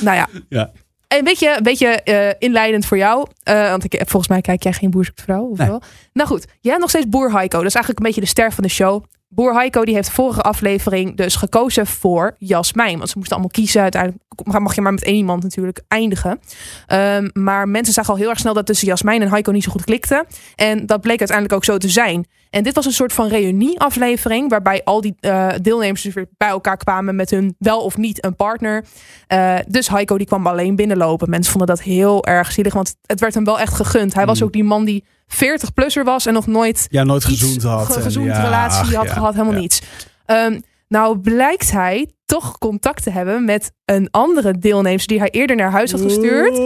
Nou 0.02 0.16
ja. 0.18 0.28
Ja. 0.50 0.72
Een 1.08 1.24
beetje, 1.24 1.56
een 1.58 1.64
beetje 1.64 1.88
eh, 1.88 2.30
inleidend 2.40 2.86
voor 2.86 2.98
jou. 2.98 3.28
Eh, 3.44 3.70
want 3.70 3.84
ik, 3.84 3.94
volgens 3.98 4.28
mij 4.28 4.42
kijk 4.42 4.64
jij 4.64 4.74
geen 4.74 4.90
Boer 4.90 5.06
zoekt 5.06 5.22
vrouw, 5.22 5.44
of 5.44 5.58
Nee. 5.58 5.68
wel? 5.68 5.82
Nou 6.14 6.28
goed, 6.30 6.46
jij 6.46 6.72
hebt 6.72 6.80
nog 6.80 6.90
steeds 6.90 7.10
Boer 7.10 7.32
Heiko. 7.32 7.58
Dat 7.58 7.68
is 7.68 7.76
eigenlijk 7.76 7.98
een 8.00 8.06
beetje 8.06 8.22
de 8.22 8.28
ster 8.28 8.52
van 8.54 8.64
de 8.64 8.70
show. 8.70 9.04
Boer 9.34 9.54
Heiko 9.54 9.86
die 9.86 9.96
heeft 9.96 10.10
vorige 10.10 10.42
aflevering 10.42 11.18
dus 11.18 11.36
gekozen 11.36 11.88
voor 11.88 12.36
Jasmijn. 12.38 12.98
Want 12.98 13.10
ze 13.10 13.18
moesten 13.18 13.36
allemaal 13.38 13.56
kiezen. 13.56 13.82
Uiteindelijk 13.82 14.22
mag 14.60 14.76
je 14.76 14.82
maar 14.82 14.94
met 14.94 15.04
één 15.04 15.16
iemand 15.16 15.44
natuurlijk 15.44 15.82
eindigen. 15.88 16.40
Ehm, 16.88 17.30
maar 17.34 17.68
mensen 17.70 17.94
zagen 17.94 18.14
al 18.14 18.20
heel 18.20 18.30
erg 18.30 18.40
snel 18.40 18.54
dat 18.54 18.66
tussen 18.66 18.88
Jasmijn 18.88 19.22
en 19.22 19.30
Heiko 19.30 19.52
niet 19.52 19.64
zo 19.64 19.72
goed 19.72 19.84
klikte. 19.84 20.26
En 20.56 20.86
dat 20.86 21.02
bleek 21.02 21.20
uiteindelijk 21.20 21.58
ook 21.58 21.66
zo 21.66 21.78
te 21.78 21.90
zijn. 21.90 22.26
En 22.50 22.64
dit 22.64 22.76
was 22.76 22.86
een 22.86 22.92
soort 22.92 23.14
van 23.14 23.28
reunie-aflevering. 23.28 24.50
Waarbij 24.50 24.82
al 24.84 25.02
die 25.02 25.16
eh, 25.20 25.48
deelnemers 25.62 26.02
dus 26.02 26.14
weer 26.14 26.28
bij 26.38 26.48
elkaar 26.50 26.78
kwamen 26.78 27.16
met 27.16 27.30
hun 27.30 27.56
wel 27.60 27.82
of 27.84 27.98
niet 27.98 28.24
een 28.26 28.36
partner. 28.36 28.86
Eh, 29.28 29.56
dus 29.68 29.90
Heiko 29.90 30.18
die 30.18 30.28
kwam 30.28 30.48
alleen 30.48 30.76
binnenlopen. 30.76 31.30
Mensen 31.30 31.52
vonden 31.52 31.76
dat 31.76 31.82
heel 31.86 32.26
erg 32.26 32.52
zielig. 32.52 32.74
Want 32.74 32.96
het 33.06 33.20
werd 33.20 33.34
hem 33.34 33.44
wel 33.44 33.60
echt 33.60 33.74
gegund. 33.74 34.14
Hij 34.14 34.26
was 34.26 34.40
Mm. 34.40 34.46
ook 34.46 34.54
die 34.54 34.64
man 34.64 34.86
die 34.86 35.04
40-plusser 35.36 36.04
was 36.04 36.26
en 36.26 36.34
nog 36.34 36.48
nooit 36.48 36.88
Ja, 36.90 37.04
nooit 37.04 37.24
iets 37.28 37.40
gezoend 37.42 37.64
had. 37.64 37.86
ge- 37.86 37.94
en 37.96 38.02
gezoend 38.02 38.26
ja, 38.28 38.44
relatie 38.44 38.80
ach, 38.80 38.94
had 38.94 39.06
ja, 39.08 39.14
gehad, 39.14 39.34
helemaal 39.34 39.54
ja. 39.54 39.60
niets. 39.60 39.82
Ehm, 40.26 40.60
nou 40.88 41.18
blijkt 41.20 41.72
hij 41.72 42.10
toch 42.26 42.58
contact 42.58 43.04
te 43.04 43.10
hebben 43.10 43.46
met 43.46 43.72
een 43.86 44.08
andere 44.12 44.58
deelnemer 44.58 45.08
die 45.08 45.20
hij 45.20 45.30
eerder 45.30 45.56
naar 45.56 45.72
huis 45.72 45.92
had 45.92 46.02
gestuurd. 46.02 46.58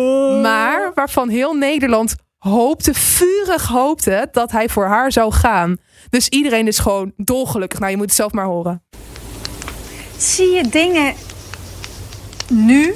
Maar 0.41 0.91
waarvan 0.95 1.29
heel 1.29 1.53
Nederland 1.53 2.15
hoopte, 2.37 2.93
vurig 2.93 3.67
hoopte, 3.67 4.27
dat 4.31 4.51
hij 4.51 4.69
voor 4.69 4.85
haar 4.85 5.11
zou 5.11 5.31
gaan. 5.33 5.77
Dus 6.09 6.27
iedereen 6.29 6.67
is 6.67 6.79
gewoon 6.79 7.11
dolgelukkig. 7.17 7.79
Nou, 7.79 7.91
je 7.91 7.97
moet 7.97 8.05
het 8.05 8.15
zelf 8.15 8.31
maar 8.31 8.45
horen. 8.45 8.83
Zie 10.17 10.49
je 10.51 10.67
dingen 10.69 11.13
nu 12.49 12.95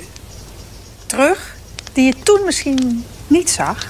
terug 1.05 1.55
die 1.93 2.05
je 2.05 2.13
toen 2.23 2.39
misschien 2.45 3.05
niet 3.27 3.49
zag? 3.49 3.87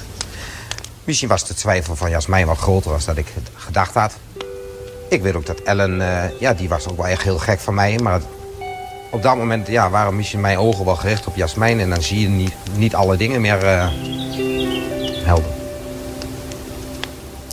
Misschien 1.10 1.30
was 1.30 1.48
de 1.48 1.54
twijfel 1.54 1.96
van 1.96 2.10
Jasmijn 2.10 2.48
wat 2.48 2.58
groter 2.58 2.92
dan 2.92 3.00
dat 3.06 3.18
ik 3.18 3.34
gedacht 3.56 3.94
had. 3.94 4.18
Ik 5.08 5.22
weet 5.22 5.36
ook 5.36 5.46
dat 5.46 5.60
Ellen, 5.60 6.02
eh, 6.02 6.40
ja, 6.40 6.54
die 6.54 6.70
was 6.70 6.88
ook 6.88 6.98
wel 6.98 7.08
echt 7.08 7.24
heel 7.24 7.38
gek 7.38 7.60
van 7.60 7.74
mij. 7.74 8.00
Maar 8.04 8.22
op 9.12 9.22
dat 9.22 9.36
moment 9.36 9.68
ja, 9.68 9.90
waren 9.90 10.16
misschien 10.16 10.42
mijn 10.42 10.58
ogen 10.58 10.86
wel 10.86 10.96
gericht 10.96 11.28
op 11.28 11.36
Jasmijn. 11.36 11.80
En 11.80 11.90
dan 11.90 12.02
zie 12.02 12.22
je 12.22 12.28
niet, 12.28 12.54
niet 12.76 12.96
alle 12.96 13.18
dingen 13.18 13.42
meer 13.42 13.66
eh, 13.66 13.88
helder. 15.26 15.52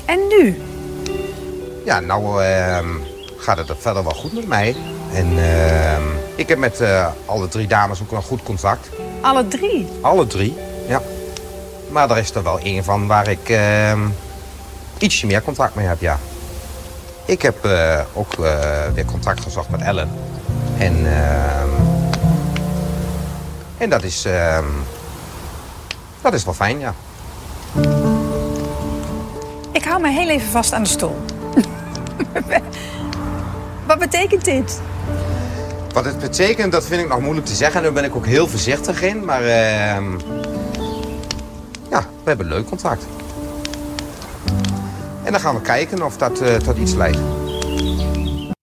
En 0.05 0.21
nu? 0.29 0.63
Ja, 1.85 2.01
nou 2.01 2.43
ehm, 2.45 2.89
gaat 3.37 3.59
het 3.59 3.69
er 3.69 3.77
verder 3.79 4.03
wel 4.03 4.15
goed 4.15 4.33
met 4.33 4.47
mij. 4.47 4.77
En 5.13 5.27
ehm, 5.39 6.03
ik 6.35 6.49
heb 6.49 6.59
met 6.59 6.81
eh, 6.81 7.09
alle 7.27 7.49
drie 7.49 7.67
dames 7.67 8.03
ook 8.03 8.11
nog 8.11 8.27
goed 8.27 8.43
contact. 8.43 8.89
Alle 9.21 9.49
drie? 9.49 9.89
Alle 10.01 10.27
drie. 10.27 10.57
Maar 11.97 12.11
er 12.11 12.19
is 12.19 12.35
er 12.35 12.43
wel 12.43 12.59
één 12.59 12.85
van 12.85 13.07
waar 13.07 13.29
ik 13.29 13.49
ehm, 13.49 14.01
ietsje 14.99 15.27
meer 15.27 15.43
contact 15.43 15.75
mee 15.75 15.87
heb, 15.87 16.01
ja. 16.01 16.19
Ik 17.25 17.43
heb 17.43 17.65
eh, 17.65 18.01
ook 18.13 18.33
eh, 18.33 18.59
weer 18.95 19.05
contact 19.05 19.43
gezocht 19.43 19.69
met 19.69 19.81
Ellen. 19.81 20.11
En, 20.79 21.07
ehm, 21.07 21.69
en 23.79 23.91
dat, 23.91 24.03
is, 24.03 24.25
ehm, 24.25 24.65
dat 26.21 26.33
is 26.35 26.45
wel 26.45 26.55
fijn, 26.55 26.79
ja. 26.79 26.95
Ik 29.73 29.85
hou 29.85 30.01
me 30.01 30.11
heel 30.11 30.29
even 30.29 30.49
vast 30.49 30.73
aan 30.73 30.83
de 30.83 30.89
stoel. 30.89 31.17
Wat 33.87 33.99
betekent 33.99 34.45
dit? 34.45 34.81
Wat 35.93 36.05
het 36.05 36.19
betekent, 36.19 36.73
dat 36.73 36.87
vind 36.87 37.03
ik 37.03 37.09
nog 37.09 37.21
moeilijk 37.21 37.47
te 37.47 37.55
zeggen. 37.55 37.77
En 37.77 37.83
daar 37.83 37.93
ben 37.93 38.05
ik 38.05 38.17
ook 38.17 38.27
heel 38.27 38.49
voorzichtig 38.49 39.03
in. 39.03 39.25
Maar 39.25 39.43
we 42.27 42.33
hebben 42.33 42.49
leuk 42.57 42.67
contact. 42.67 43.07
En 45.23 45.33
dan 45.33 45.41
gaan 45.41 45.55
we 45.55 45.61
kijken 45.61 46.05
of 46.05 46.17
dat 46.17 46.41
eh, 46.41 46.55
tot 46.55 46.77
iets 46.77 46.95
leidt. 46.95 47.19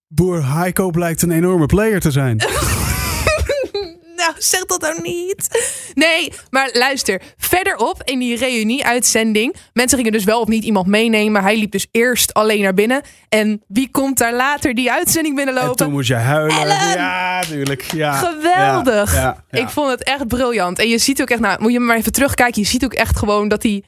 Boer 0.07 0.53
Heiko 0.53 0.89
blijkt 0.89 1.21
een 1.21 1.31
enorme 1.31 1.65
player 1.65 1.99
te 1.99 2.11
zijn. 2.11 2.37
Zeg 4.43 4.65
dat 4.65 4.81
nou 4.81 5.01
niet. 5.01 5.47
Nee, 5.93 6.31
maar 6.49 6.69
luister. 6.73 7.21
Verderop 7.37 8.01
in 8.03 8.19
die 8.19 8.37
reunie-uitzending. 8.37 9.55
Mensen 9.73 9.97
gingen 9.97 10.11
dus 10.11 10.23
wel 10.23 10.41
of 10.41 10.47
niet 10.47 10.63
iemand 10.63 10.87
meenemen. 10.87 11.41
Hij 11.41 11.57
liep 11.57 11.71
dus 11.71 11.87
eerst 11.91 12.33
alleen 12.33 12.61
naar 12.61 12.73
binnen. 12.73 13.01
En 13.29 13.61
wie 13.67 13.89
komt 13.91 14.17
daar 14.17 14.33
later 14.33 14.73
die 14.73 14.91
uitzending 14.91 15.37
En 15.39 15.45
binnenlopen? 15.45 15.75
toen 15.77 15.91
moest 15.91 16.07
je 16.07 16.13
huilen. 16.15 16.57
Ellen! 16.57 16.89
Ja, 16.97 17.41
tuurlijk. 17.41 17.81
Ja. 17.81 18.13
Geweldig. 18.13 19.13
Ja, 19.15 19.21
ja, 19.21 19.43
ja. 19.51 19.59
Ik 19.59 19.69
vond 19.69 19.89
het 19.91 20.03
echt 20.03 20.27
briljant. 20.27 20.79
En 20.79 20.87
je 20.87 20.97
ziet 20.97 21.21
ook 21.21 21.29
echt, 21.29 21.39
nou, 21.41 21.61
moet 21.61 21.71
je 21.71 21.79
maar 21.79 21.97
even 21.97 22.11
terugkijken. 22.11 22.61
Je 22.61 22.67
ziet 22.67 22.83
ook 22.85 22.93
echt 22.93 23.17
gewoon 23.17 23.47
dat 23.47 23.63
hij 23.63 23.83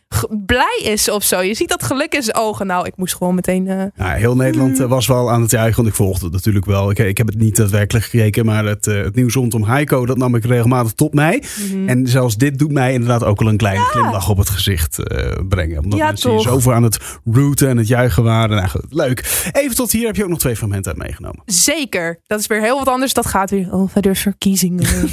blij 0.45 0.79
is 0.83 1.09
of 1.09 1.23
zo. 1.23 1.41
Je 1.41 1.53
ziet 1.53 1.69
dat 1.69 1.83
geluk 1.83 2.13
in 2.15 2.23
zijn 2.23 2.35
ogen. 2.37 2.67
Nou, 2.67 2.85
ik 2.85 2.93
moest 2.97 3.15
gewoon 3.15 3.35
meteen. 3.35 3.67
eh, 3.67 3.83
Nou, 3.95 4.17
heel 4.17 4.35
Nederland 4.35 4.79
eh, 4.79 4.85
was 4.87 5.07
wel 5.07 5.31
aan 5.31 5.41
het 5.41 5.51
juichen, 5.51 5.75
want 5.75 5.87
ik 5.87 5.95
volgde 5.95 6.23
het 6.25 6.33
natuurlijk 6.33 6.65
wel. 6.65 6.89
Ik, 6.91 6.99
ik 6.99 7.17
heb 7.17 7.27
het 7.27 7.37
niet 7.37 7.55
daadwerkelijk 7.55 8.05
gekeken, 8.05 8.45
maar 8.45 8.65
het, 8.65 8.87
eh, 8.87 8.95
het 9.03 9.15
nieuws 9.15 9.33
rondom 9.33 9.63
Heiko, 9.63 10.05
dat 10.05 10.17
nam 10.17 10.35
ik 10.35 10.44
natuurlijk 10.47 10.69
regelmatig 10.69 10.93
tot 10.97 11.13
mij. 11.13 11.43
Mhm. 11.69 11.89
En 11.89 12.07
zelfs 12.07 12.37
dit 12.37 12.59
doet 12.59 12.71
mij 12.71 12.93
inderdaad 12.93 13.23
ook 13.23 13.41
al 13.41 13.47
een 13.47 13.57
kleine 13.57 13.83
glimlach 13.83 14.29
op 14.29 14.37
het 14.37 14.49
gezicht 14.49 14.99
eh, 14.99 15.31
brengen. 15.49 15.83
Omdat 15.83 15.99
Ja, 15.99 16.05
mensen 16.05 16.39
zoveel 16.39 16.73
aan 16.73 16.83
het 16.83 16.97
rooten 17.25 17.69
en 17.69 17.77
het 17.77 17.87
juichen 17.87 18.23
waren. 18.23 18.55
Nou, 18.55 18.69
goed, 18.69 18.85
leuk. 18.89 19.49
Even 19.51 19.75
tot 19.75 19.91
hier 19.91 20.05
heb 20.05 20.15
je 20.15 20.23
ook 20.23 20.29
nog 20.29 20.39
twee 20.39 20.55
fragmenten 20.55 20.91
uit 20.91 21.01
meegenomen. 21.01 21.41
Zeker. 21.45 22.19
Dat 22.27 22.39
is 22.39 22.47
weer 22.47 22.61
heel 22.61 22.77
wat 22.77 22.87
anders. 22.87 23.13
Dat 23.13 23.25
gaat 23.25 23.49
weer 23.49 23.67
over 23.71 24.01
de 24.01 24.15
verkiezingen. 24.15 24.85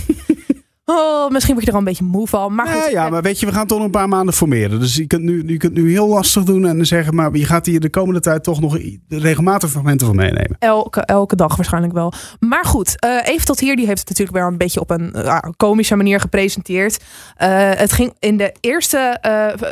oh, 0.85 1.31
misschien 1.31 1.53
word 1.55 1.65
je 1.65 1.71
er 1.71 1.77
al 1.77 1.83
een 1.83 1.89
beetje 1.93 2.05
moe 2.05 2.27
van. 2.29 2.55
Maar 2.55 2.67
goed, 2.67 2.91
Ja, 2.91 3.09
maar 3.09 3.23
weet 3.23 3.41
je, 3.41 3.47
we 3.47 3.53
gaan 3.53 3.67
toch 3.67 3.77
nog 3.79 3.87
een 3.87 3.93
paar 3.93 4.09
maanden 4.09 4.35
formeren. 4.35 4.81
Dus 4.81 4.97
je 4.97 5.07
kunt 5.07 5.23
nu, 5.23 5.43
je 5.47 5.57
kunt 5.57 5.73
nu 5.75 5.91
heel 5.91 6.09
lastig 6.09 6.43
doen 6.45 6.67
en 6.67 6.87
zeggen, 6.87 7.15
maar 7.15 7.37
je 7.37 7.45
gaat 7.45 7.67
hier 7.67 7.81
de 7.81 7.91
komende 7.91 8.21
tijd 8.21 8.45
toch 8.45 8.61
nog 8.61 8.79
regelmatig 9.09 9.71
fragmenten 9.71 10.07
van 10.07 10.17
meenemen. 10.17 10.57
Elke, 10.59 11.01
elke 11.01 11.37
dag 11.37 11.57
waarschijnlijk 11.57 11.93
wel. 11.93 12.13
Maar 12.41 12.65
goed, 12.65 13.01
eh, 13.01 13.11
even 13.25 13.47
tot 13.47 13.61
hier. 13.61 13.77
Die 13.77 13.87
heeft 13.87 13.99
het 13.99 14.09
natuurlijk 14.09 14.37
weer 14.37 14.47
een 14.47 14.59
beetje 14.59 14.81
op 14.81 14.91
een 14.91 15.13
eh, 15.13 15.39
komische 15.57 15.97
manier 15.97 16.21
gepresenteerd. 16.21 17.03
Eh, 17.37 17.71
het 17.73 17.93
ging 17.93 18.13
in, 18.19 18.37
de 18.37 18.55
eerste, 18.61 19.19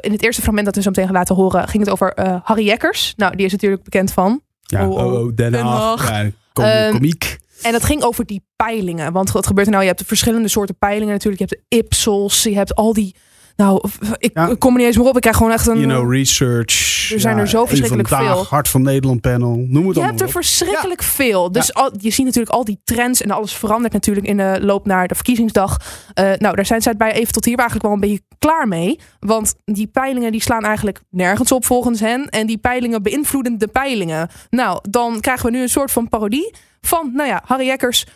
in 0.00 0.12
het 0.12 0.22
eerste 0.22 0.42
fragment 0.42 0.66
dat 0.66 0.74
we 0.74 0.82
zo 0.82 0.88
meteen 0.88 1.04
gaan 1.06 1.14
laten 1.14 1.34
horen... 1.34 1.68
ging 1.68 1.84
het 1.84 1.92
over 1.92 2.40
Harry 2.44 2.64
Jekkers. 2.66 3.14
Nou, 3.16 3.36
die 3.36 3.46
is 3.46 3.52
natuurlijk 3.52 3.82
bekend 3.82 4.12
van. 4.12 4.40
Ja, 4.62 4.88
Oh, 4.88 4.90
oh, 4.96 5.12
oh, 5.12 5.12
oh, 5.20 5.36
Den 5.36 5.54
Haag. 5.54 6.08
Ja, 6.08 6.30
kom, 6.52 6.64
Ehm, 6.64 6.92
komiek. 6.92 7.38
En 7.62 7.72
dat 7.72 7.84
ging 7.84 8.02
over 8.02 8.26
die 8.26 8.42
peilingen. 8.56 9.12
Want 9.12 9.30
wat 9.32 9.46
gebeurt 9.46 9.66
er 9.66 9.72
nou? 9.72 9.82
Je 9.84 9.88
hebt 9.90 10.02
de 10.02 10.08
verschillende 10.08 10.48
soorten 10.48 10.76
peilingen 10.78 11.12
natuurlijk. 11.12 11.42
Je 11.42 11.48
hebt 11.48 11.66
de 11.70 11.76
Ipsos, 11.76 12.42
je 12.42 12.54
hebt 12.54 12.74
al 12.74 12.92
die... 12.92 13.14
Nou, 13.56 13.88
ik 14.18 14.30
Ja. 14.34 14.54
kom 14.58 14.72
er 14.72 14.76
niet 14.78 14.86
eens 14.86 14.96
meer 14.96 15.06
op. 15.08 15.14
Ik 15.14 15.20
krijg 15.20 15.36
gewoon 15.36 15.52
echt 15.52 15.66
een... 15.66 15.78
You 15.80 15.88
know, 15.88 16.12
research. 16.12 17.10
er 17.12 17.20
zijn 17.20 17.38
er 17.38 17.48
zo 17.48 17.64
verschrikkelijk 17.64 18.08
Vandaag, 18.08 18.32
veel. 18.34 18.44
Hart 18.44 18.68
van 18.68 18.82
Nederland 18.82 19.20
panel. 19.20 19.48
Noem 19.56 19.58
het 19.60 19.74
Je 19.74 19.78
allemaal 19.82 20.04
hebt 20.06 20.20
er 20.20 20.26
op. 20.26 20.32
verschrikkelijk 20.32 21.02
veel. 21.02 21.52
Dus 21.52 21.74
al, 21.74 21.90
je 21.98 22.10
ziet 22.10 22.24
natuurlijk 22.24 22.54
al 22.54 22.64
die 22.64 22.80
trends 22.84 23.22
en 23.22 23.30
alles 23.30 23.52
verandert 23.52 23.92
natuurlijk 23.92 24.26
in 24.26 24.36
de 24.36 24.58
loop 24.60 24.86
naar 24.86 25.08
de 25.08 25.14
verkiezingsdag. 25.14 25.76
Eh, 26.14 26.24
nou, 26.38 26.56
daar 26.56 26.66
zijn 26.66 26.82
zij 26.82 26.90
het 26.92 27.00
bij 27.00 27.12
even 27.12 27.32
tot 27.32 27.44
hier 27.44 27.56
eigenlijk 27.56 27.86
wel 27.86 27.94
een 27.94 28.00
beetje 28.08 28.22
klaar 28.38 28.68
mee. 28.68 28.98
Want 29.18 29.54
die 29.64 29.86
peilingen 29.86 30.32
die 30.32 30.42
slaan 30.42 30.64
eigenlijk 30.64 31.00
nergens 31.10 31.52
op 31.52 31.64
volgens 31.64 32.00
hen. 32.00 32.28
En 32.28 32.46
die 32.46 32.58
peilingen 32.58 33.02
beïnvloeden 33.02 33.58
de 33.58 33.66
peilingen. 33.68 34.28
Nou, 34.50 34.78
dan 34.90 35.20
krijgen 35.20 35.44
we 35.46 35.50
nu 35.56 35.62
een 35.62 35.68
soort 35.68 35.90
van 35.90 36.08
parodie 36.08 36.54
van, 36.80 37.10
nou 37.14 37.28
ja, 37.28 37.42
Harry 37.44 37.66
Jekkers 37.66 38.06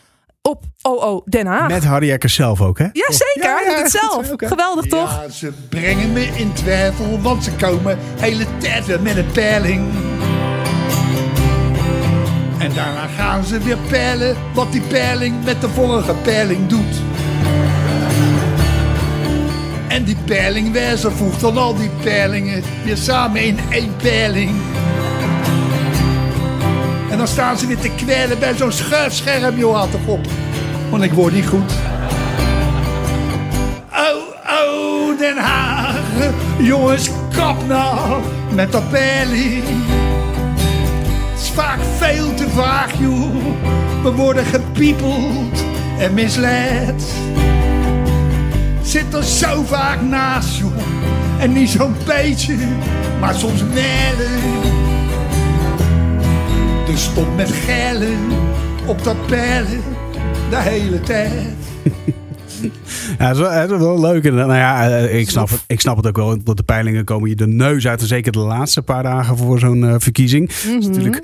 op 0.42 0.62
OO 0.82 1.22
Den 1.24 1.46
Haag. 1.46 1.68
Met 1.68 1.84
Harry 1.84 2.10
Eckers 2.10 2.34
zelf 2.34 2.60
ook, 2.60 2.78
hè? 2.78 2.84
Ja, 2.92 3.12
zeker. 3.12 3.42
Ja, 3.42 3.54
Hij 3.54 3.64
ja, 3.64 3.68
doet 3.68 3.92
het 3.92 4.00
zelf. 4.00 4.30
Geweldig, 4.36 4.86
toch? 4.86 5.10
Ja, 5.22 5.28
ze 5.28 5.52
brengen 5.68 6.12
me 6.12 6.24
in 6.24 6.52
twijfel, 6.52 7.20
want 7.20 7.44
ze 7.44 7.50
komen 7.52 7.98
hele 8.20 8.44
tijden 8.58 9.02
met 9.02 9.16
een 9.16 9.30
peiling. 9.32 9.92
En 12.58 12.74
daarna 12.74 13.06
gaan 13.06 13.44
ze 13.44 13.58
weer 13.58 13.78
peilen 13.88 14.36
wat 14.54 14.72
die 14.72 14.80
peiling 14.80 15.44
met 15.44 15.60
de 15.60 15.68
vorige 15.68 16.14
peiling 16.14 16.66
doet. 16.66 17.02
En 19.88 20.04
die 20.04 20.16
peilingwijzer 20.24 21.12
voegt 21.12 21.40
dan 21.40 21.56
al 21.58 21.76
die 21.76 21.90
peilingen 22.02 22.62
weer 22.84 22.96
samen 22.96 23.44
in 23.44 23.58
één 23.70 23.96
peiling. 23.96 24.50
En 27.14 27.20
dan 27.20 27.28
staan 27.28 27.58
ze 27.58 27.66
weer 27.66 27.78
te 27.78 27.90
kwellen 27.90 28.38
bij 28.38 28.54
zo'n 28.56 28.72
schuifscherm, 28.72 29.58
joh, 29.58 29.76
had 29.76 29.90
toch 29.90 30.06
op. 30.06 30.26
Want 30.90 31.02
ik 31.02 31.12
word 31.12 31.32
niet 31.32 31.46
goed. 31.46 31.72
Oh, 33.92 34.22
oh, 34.64 35.18
Den 35.18 35.36
Haag. 35.36 36.00
Jongens, 36.58 37.10
kap 37.36 37.66
nou 37.66 38.22
met 38.54 38.72
dat 38.72 38.90
peiling. 38.90 39.64
Het 41.32 41.40
is 41.40 41.48
vaak 41.48 41.78
veel 41.98 42.34
te 42.34 42.48
vaag, 42.48 42.92
joh. 42.98 43.34
We 44.02 44.10
worden 44.10 44.44
gepiepeld 44.44 45.64
en 45.98 46.14
misleid. 46.14 47.04
Zit 48.82 49.14
er 49.14 49.24
zo 49.24 49.62
vaak 49.62 50.00
naast, 50.00 50.56
joh. 50.56 50.72
En 51.38 51.52
niet 51.52 51.70
zo'n 51.70 51.96
beetje, 52.06 52.56
maar 53.20 53.34
soms 53.34 53.62
wel. 53.62 54.93
Dus 56.86 57.04
stop 57.04 57.36
met 57.36 57.50
gellen 57.50 58.18
op 58.86 59.04
dat 59.04 59.26
peilen 59.26 59.82
de 60.50 60.56
hele 60.56 61.00
tijd. 61.00 61.32
Ja, 63.18 63.28
dat 63.28 63.36
is 63.36 63.42
wel, 63.42 63.68
dat 63.68 63.80
is 63.80 63.86
wel 63.86 64.00
leuk. 64.00 64.24
En, 64.24 64.34
nou 64.34 64.54
ja, 64.54 64.88
eh, 64.88 65.18
ik 65.18 65.30
snap, 65.30 65.48
het, 65.48 65.64
ik 65.66 65.80
snap 65.80 65.96
het 65.96 66.06
ook 66.06 66.16
wel. 66.16 66.42
Dat 66.42 66.56
de 66.56 66.62
peilingen 66.62 67.04
komen 67.04 67.28
je 67.28 67.34
de 67.34 67.46
neus 67.46 67.86
uit. 67.86 68.00
En 68.00 68.06
zeker 68.06 68.32
de 68.32 68.38
laatste 68.38 68.82
paar 68.82 69.02
dagen 69.02 69.36
voor 69.36 69.58
zo'n 69.58 69.84
eh, 69.84 69.94
verkiezing. 69.98 70.48
Mhm. 70.64 70.78
is 70.78 70.86
natuurlijk 70.86 71.22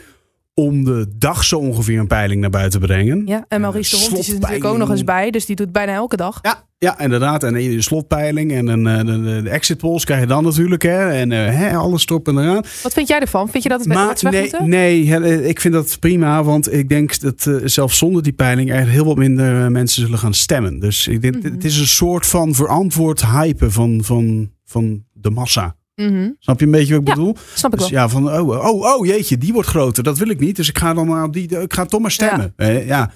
om 0.64 0.84
de 0.84 1.06
dag 1.18 1.44
zo 1.44 1.58
ongeveer 1.58 1.98
een 1.98 2.06
peiling 2.06 2.40
naar 2.40 2.50
buiten 2.50 2.80
brengen. 2.80 3.22
Ja, 3.26 3.44
en 3.48 3.60
Maurice 3.60 3.96
de 3.96 4.02
Hond 4.10 4.24
zit 4.24 4.34
er 4.34 4.40
natuurlijk 4.40 4.64
ook 4.66 4.78
nog 4.78 4.90
eens 4.90 5.04
bij. 5.04 5.30
Dus 5.30 5.46
die 5.46 5.56
doet 5.56 5.72
bijna 5.72 5.92
elke 5.92 6.16
dag. 6.16 6.38
Ja, 6.42 6.64
ja, 6.78 6.98
inderdaad. 7.00 7.42
En 7.42 7.52
de 7.54 7.82
slotpeiling 7.82 8.52
en 8.52 8.66
een, 8.66 8.86
eh, 8.86 9.06
de, 9.06 9.42
de, 9.42 9.50
exit 9.50 9.78
polls 9.78 10.04
krijg 10.04 10.20
je 10.20 10.26
dan 10.26 10.44
natuurlijk. 10.44 10.82
Hè. 10.82 11.10
En 11.10 11.32
eh, 11.32 11.56
hè, 11.56 11.74
alles 11.76 12.06
erop 12.06 12.28
en 12.28 12.38
eraan. 12.38 12.64
Wat 12.82 12.92
vind 12.92 13.08
jij 13.08 13.20
ervan? 13.20 13.48
Vind 13.48 13.62
je 13.62 13.68
dat 13.68 13.78
het 13.78 13.88
Maar 13.88 14.06
wat 14.06 14.22
nee, 14.22 14.40
moeten? 14.40 14.68
nee, 14.68 15.16
eh, 15.16 15.48
ik 15.48 15.60
vind 15.60 15.74
dat 15.74 15.96
prima. 16.00 16.44
Want 16.44 16.72
ik 16.72 16.88
denk 16.88 17.20
dat 17.20 17.46
eh, 17.46 17.54
zelfs 17.64 17.98
zonder 17.98 18.22
die 18.22 18.32
peiling 18.32 18.72
er 18.72 18.86
heel 18.86 19.04
wat 19.04 19.16
minder 19.16 19.64
eh, 19.64 19.68
mensen 19.70 20.02
zullen 20.02 20.18
gaan 20.18 20.34
stemmen. 20.34 20.78
Dus 20.78 21.08
ik 21.08 21.22
denk, 21.22 21.34
Mhm. 21.42 21.52
het 21.52 21.64
is 21.64 21.78
een 21.78 21.86
soort 21.86 22.26
van 22.26 22.54
verantwoord 22.54 23.26
hypen 23.26 23.72
van, 23.72 24.00
van, 24.04 24.50
van 24.64 25.04
de 25.12 25.30
massa. 25.30 25.76
Mhm. 26.08 26.28
Snap 26.38 26.58
je 26.60 26.64
een 26.66 26.70
beetje 26.72 26.92
wat 26.92 27.02
ik 27.02 27.08
Ja, 27.08 27.14
bedoel? 27.14 27.36
Snap 27.54 27.72
ik 27.72 27.78
Dus 27.78 27.90
wel. 27.90 28.00
ja, 28.00 28.08
van 28.08 28.32
oh, 28.32 28.48
oh, 28.48 28.96
oh 28.96 29.06
jeetje, 29.06 29.38
die 29.38 29.52
wordt 29.52 29.68
groter. 29.68 30.02
Dat 30.02 30.18
wil 30.18 30.28
ik 30.28 30.40
niet. 30.40 30.56
Dus 30.56 30.68
ik 30.68 30.78
ga 30.78 30.94
dan 30.94 31.06
maar 31.06 31.24
op 31.24 31.32
die. 31.32 31.60
Ik 31.60 31.72
ga 31.74 31.84
toch 31.84 32.00
maar 32.00 32.10
stemmen. 32.10 32.52
Ja, 32.56 32.66
ja. 32.68 33.10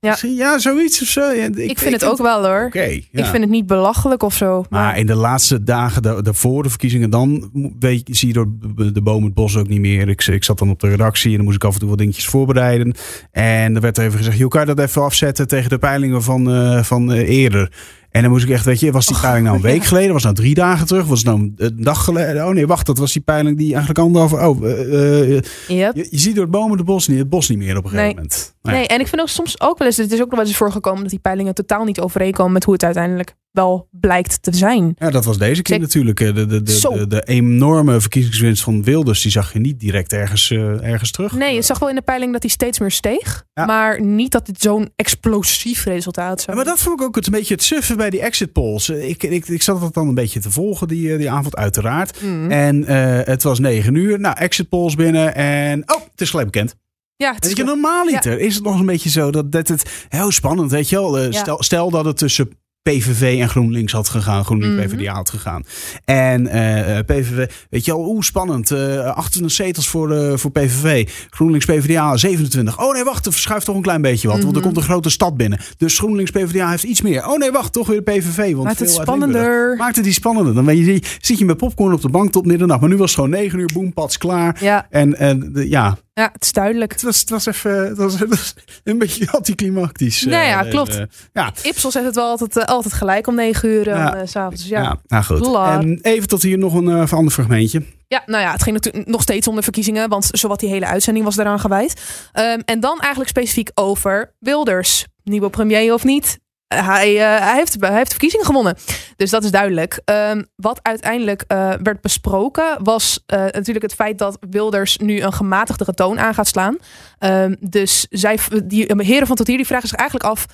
Ja. 0.00 0.10
Misschien, 0.10 0.34
ja 0.34 0.58
zoiets 0.58 1.02
of 1.02 1.08
zo. 1.08 1.20
Ja, 1.20 1.44
ik, 1.44 1.56
Ik, 1.56 1.78
vind 1.78 1.92
het 1.94 2.04
ook 2.04 2.18
wel 2.18 2.44
hoor. 2.46 2.64
Oké. 2.66 2.80
ja. 2.82 2.96
Ik 3.12 3.24
vind 3.24 3.38
het 3.42 3.48
niet 3.50 3.66
belachelijk 3.66 4.22
of 4.22 4.34
zo. 4.34 4.64
Maar, 4.70 4.82
Maar 4.82 4.98
in 4.98 5.06
de 5.06 5.14
laatste 5.14 5.62
dagen 5.62 6.02
da- 6.02 6.20
daarvoor 6.20 6.62
de 6.62 6.68
verkiezingen, 6.68 7.10
dan 7.10 7.50
weet, 7.78 8.08
je- 8.08 8.14
zie 8.14 8.28
je 8.28 8.34
door 8.34 8.46
de- 8.92 9.02
boom 9.02 9.24
het 9.24 9.34
bos 9.34 9.56
ook 9.56 9.68
niet 9.68 9.80
meer. 9.80 10.08
Ik, 10.08 10.26
ik 10.26 10.44
zat 10.44 10.58
dan 10.58 10.70
op 10.70 10.80
de 10.80 10.88
redactie 10.88 11.30
en 11.30 11.36
dan 11.36 11.44
moest 11.44 11.56
ik 11.56 11.64
af 11.64 11.74
en 11.74 11.80
toe 11.80 11.88
wat 11.88 11.98
dingetjes 11.98 12.26
voorbereiden. 12.26 12.94
En 13.32 13.74
er 13.74 13.80
werd 13.80 13.98
even 13.98 14.18
gezegd, 14.18 14.38
joh, 14.38 14.48
kan 14.48 14.60
je 14.60 14.74
dat 14.74 14.78
even 14.88 15.02
afzetten 15.02 15.48
tegen 15.48 15.70
de 15.70 15.78
peilingen 15.78 16.22
van, 16.22 16.50
eh, 16.50 16.82
van 16.82 17.12
eh, 17.12 17.28
eerder? 17.28 17.72
En 18.16 18.22
dan 18.22 18.30
moest 18.30 18.44
ik 18.44 18.50
echt, 18.50 18.64
weet 18.64 18.80
je, 18.80 18.92
was 18.92 19.06
die 19.06 19.20
peiling 19.20 19.44
nou 19.44 19.56
een 19.56 19.62
week 19.62 19.84
geleden? 19.84 20.12
Was 20.12 20.22
het 20.22 20.32
nou 20.32 20.44
drie 20.44 20.54
dagen 20.54 20.86
terug? 20.86 21.06
Was 21.06 21.18
het 21.18 21.26
nou 21.28 21.52
een 21.56 21.76
dag 21.82 22.04
geleden? 22.04 22.46
Oh 22.46 22.52
nee, 22.54 22.66
wacht, 22.66 22.86
dat 22.86 22.98
was 22.98 23.12
die 23.12 23.22
peiling 23.22 23.56
die 23.56 23.68
eigenlijk 23.68 23.98
anderhalve... 23.98 24.36
Oh, 24.48 24.64
eh, 24.70 25.36
eh, 25.36 25.42
Yep. 25.68 25.96
je, 25.96 26.06
je 26.10 26.18
ziet 26.18 26.34
door 26.34 26.42
het 26.44 26.52
boom 26.52 26.72
het 26.72 26.84
bos 26.84 27.08
niet, 27.08 27.18
het 27.18 27.28
bos 27.28 27.48
niet 27.48 27.58
meer 27.58 27.76
op 27.76 27.84
een 27.84 27.90
gegeven 27.90 28.06
Nee. 28.06 28.14
moment. 28.14 28.54
Nou 28.62 28.74
ja. 28.76 28.80
Nee, 28.80 28.90
en 28.90 29.00
ik 29.00 29.06
vind 29.06 29.20
ook 29.20 29.28
soms 29.28 29.60
ook 29.60 29.78
wel 29.78 29.86
eens, 29.86 29.96
het 29.96 30.12
is 30.12 30.20
ook 30.20 30.28
nog 30.30 30.38
wel 30.38 30.48
eens 30.48 30.56
voorgekomen 30.56 31.00
dat 31.00 31.10
die 31.10 31.18
peilingen 31.18 31.54
totaal 31.54 31.84
niet 31.84 32.00
overeenkomen 32.00 32.52
met 32.52 32.64
hoe 32.64 32.72
het 32.74 32.84
uiteindelijk 32.84 33.34
wel 33.56 33.88
blijkt 33.90 34.42
te 34.42 34.56
zijn. 34.56 34.94
Ja, 34.98 35.10
dat 35.10 35.24
was 35.24 35.38
deze 35.38 35.62
keer 35.62 35.78
natuurlijk. 35.78 36.18
De, 36.18 36.32
de, 36.32 36.62
de, 36.62 37.06
de, 37.08 37.22
enorme 37.22 38.00
verkiezingswinst 38.00 38.62
van 38.62 38.82
Wilders, 38.82 39.22
die 39.22 39.30
zag 39.30 39.52
je 39.52 39.58
niet 39.58 39.80
direct 39.80 40.12
ergens, 40.12 40.50
eh, 40.50 40.82
ergens 40.82 41.10
terug. 41.10 41.32
Nee, 41.32 41.54
je 41.54 41.62
zag 41.62 41.78
wel 41.78 41.88
in 41.88 41.94
de 41.94 42.02
peiling 42.02 42.32
dat 42.32 42.42
hij 42.42 42.50
steeds 42.50 42.78
meer 42.78 42.90
steeg. 42.90 43.44
Maar 43.54 44.02
niet 44.02 44.32
dat 44.32 44.46
dit 44.46 44.60
zo'n 44.60 44.90
explosief 44.96 45.84
resultaat 45.84 46.40
zou 46.40 46.56
maar 46.56 46.66
dat 46.66 46.80
vond 46.80 47.00
ik 47.00 47.06
ook 47.06 47.14
het, 47.14 47.26
een 47.26 47.32
beetje 47.32 47.54
het 47.54 47.62
suffen 47.62 47.96
bij 47.96 48.10
die 48.10 48.20
exit 48.20 48.52
polls. 48.52 48.88
Eh, 48.88 49.08
Ik, 49.08 49.22
ik, 49.22 49.48
ik 49.48 49.62
zat 49.62 49.80
dat 49.80 49.94
dan 49.94 50.08
een 50.08 50.14
beetje 50.14 50.40
te 50.40 50.50
volgen 50.50 50.88
die, 50.88 51.12
eh, 51.12 51.18
die 51.18 51.30
avond 51.30 51.56
uiteraard. 51.56 52.22
Mhm. 52.22 52.50
En 52.50 52.84
het 53.24 53.42
was 53.42 53.58
negen 53.58 53.94
uur. 53.94 54.20
Nou, 54.20 54.36
exit 54.36 54.68
polls 54.68 54.94
binnen 54.94 55.34
en 55.34 55.82
oh, 55.86 56.00
het 56.10 56.20
is 56.20 56.30
gelijk 56.30 56.50
bekend. 56.50 56.74
Ja, 57.16 57.34
het 57.34 57.42
is 57.44 57.48
Weet 57.48 57.58
je, 57.58 57.64
normaal 57.64 58.08
Ja. 58.08 58.22
is 58.22 58.54
het 58.54 58.64
nog 58.64 58.80
een 58.80 58.86
beetje 58.86 59.10
zo 59.10 59.30
dat, 59.30 59.52
dat 59.52 59.68
het 59.68 60.06
heel 60.08 60.30
spannend, 60.30 60.70
weet 60.70 60.88
je 60.88 60.96
wel. 60.96 61.22
Ja. 61.22 61.32
stel, 61.32 61.62
stel 61.62 61.90
dat 61.90 62.04
het 62.04 62.16
tussen 62.16 62.48
PVV 62.90 63.40
en 63.40 63.48
GroenLinks 63.48 63.92
had 63.92 64.08
gegaan. 64.08 64.44
GroenLinks 64.44 64.76
Mhm. 64.76 64.96
PvdA 64.96 65.12
had 65.14 65.30
gegaan. 65.30 65.64
En 66.04 66.46
eh, 66.46 66.98
eh, 66.98 67.04
PVV, 67.04 67.46
weet 67.70 67.84
je 67.84 67.92
wel, 67.92 68.08
oeh, 68.08 68.22
spannend. 68.22 68.70
eh 68.70 69.04
28 69.14 69.52
zetels 69.56 69.88
voor, 69.88 70.10
eh, 70.12 70.36
voor 70.36 70.50
PVV. 70.50 71.08
GroenLinks 71.30 71.64
PvdA 71.64 72.16
27. 72.16 72.78
Oh 72.80 72.92
nee, 72.94 73.04
wacht, 73.04 73.26
er 73.26 73.32
verschuift 73.32 73.66
toch 73.66 73.76
een 73.76 73.82
klein 73.82 74.02
beetje 74.02 74.28
wat. 74.28 74.36
Want 74.36 74.48
er 74.48 74.54
Mhm. 74.56 74.64
komt 74.64 74.76
een 74.76 74.82
grote 74.82 75.10
stad 75.10 75.36
binnen. 75.36 75.58
Dus 75.76 75.98
GroenLinks 75.98 76.30
PvdA 76.30 76.70
heeft 76.70 76.82
iets 76.84 77.02
meer. 77.02 77.26
Oh 77.28 77.38
nee, 77.38 77.50
wacht, 77.50 77.72
toch 77.72 77.86
weer 77.86 78.04
de 78.04 78.12
PVV. 78.12 78.52
Want 78.52 78.64
Maakt 78.64 78.78
het 78.78 78.90
spannender. 78.90 79.76
Maakt 79.76 79.96
het 79.96 80.04
die 80.04 80.12
spannender. 80.14 80.54
Dan 80.54 80.64
ben 80.64 80.76
je, 80.76 81.02
zit 81.20 81.38
je 81.38 81.44
met 81.44 81.56
popcorn 81.56 81.92
op 81.92 82.02
de 82.02 82.08
bank 82.08 82.32
tot 82.32 82.46
middernacht. 82.46 82.80
Maar 82.80 82.88
nu 82.90 82.96
was 82.96 83.06
het 83.10 83.14
gewoon 83.14 83.30
9 83.40 83.58
uur, 83.58 83.70
boem, 83.74 83.92
pats, 83.92 84.18
klaar. 84.18 84.56
Ja, 84.60 84.86
En, 84.90 85.18
en 85.18 85.52
de- 85.52 85.68
ja, 85.68 85.98
ja, 86.20 86.30
het 86.32 86.44
is 86.44 86.52
duidelijk. 86.52 86.92
het 86.92 87.02
was, 87.02 87.20
het 87.20 87.30
was 87.30 87.46
even 87.46 87.86
het 87.88 87.96
was, 87.96 88.18
het 88.18 88.28
was 88.28 88.54
een 88.84 88.98
beetje 88.98 89.30
anticlimactisch. 89.30 90.24
Nou 90.24 90.44
ja, 90.46 90.64
eh, 90.64 90.70
klopt. 90.70 90.96
eh, 90.96 91.02
ja, 91.32 91.52
Ipsos 91.62 91.94
heeft 91.94 92.06
het 92.06 92.14
wel 92.14 92.28
altijd, 92.28 92.56
eh, 92.56 92.64
altijd 92.64 92.94
gelijk 92.94 93.26
om 93.26 93.34
negen 93.34 93.68
uur 93.68 93.88
Ja. 93.88 94.26
s'avonds. 94.26 94.66
Ja. 94.68 94.82
ja. 94.82 94.98
nou 95.06 95.24
goed. 95.24 95.56
En 95.56 95.98
even 96.02 96.28
tot 96.28 96.42
hier 96.42 96.58
nog 96.58 96.74
een 96.74 97.08
ander 97.08 97.32
fragmentje. 97.32 97.82
Ja, 98.08 98.22
nou 98.26 98.42
ja, 98.42 98.52
het 98.52 98.62
ging 98.62 98.76
natuurlijk 98.76 99.06
nog 99.06 99.22
steeds 99.22 99.48
om 99.48 99.54
de 99.56 99.62
verkiezingen, 99.62 100.08
want 100.08 100.28
zowat 100.30 100.60
die 100.60 100.68
hele 100.68 100.86
uitzending 100.86 101.24
was 101.24 101.34
daaraan 101.34 101.60
gewijd. 101.60 102.00
Ehm, 102.32 102.60
en 102.64 102.80
dan 102.80 102.98
eigenlijk 102.98 103.30
specifiek 103.30 103.70
over 103.74 104.34
Wilders. 104.38 105.06
Nieuwe 105.24 105.50
premier 105.50 105.92
of 105.92 106.04
niet. 106.04 106.38
Hij, 106.68 107.16
eh, 107.16 107.40
hij, 107.40 107.54
heeft, 107.54 107.76
hij 107.80 107.92
heeft 107.92 108.04
de 108.04 108.10
verkiezingen 108.10 108.46
gewonnen. 108.46 108.76
Dus 109.16 109.30
dat 109.30 109.44
is 109.44 109.50
duidelijk. 109.50 110.00
Ehm, 110.04 110.42
wat 110.56 110.78
uiteindelijk 110.82 111.44
eh, 111.46 111.72
werd 111.82 112.00
besproken 112.00 112.82
was 112.82 113.22
eh, 113.26 113.38
natuurlijk 113.38 113.82
het 113.82 113.94
feit 113.94 114.18
dat 114.18 114.38
Wilders 114.50 114.96
nu 114.96 115.20
een 115.20 115.32
gematigdere 115.32 115.94
toon 115.94 116.18
aan 116.18 116.34
gaat 116.34 116.46
slaan. 116.46 116.78
Ehm, 117.18 117.54
dus 117.60 118.06
zij, 118.10 118.38
die 118.64 118.94
heren 118.96 119.26
van 119.26 119.36
tot 119.36 119.46
hier 119.46 119.56
die 119.56 119.66
vragen 119.66 119.88
zich 119.88 119.98
eigenlijk 119.98 120.30
af. 120.30 120.46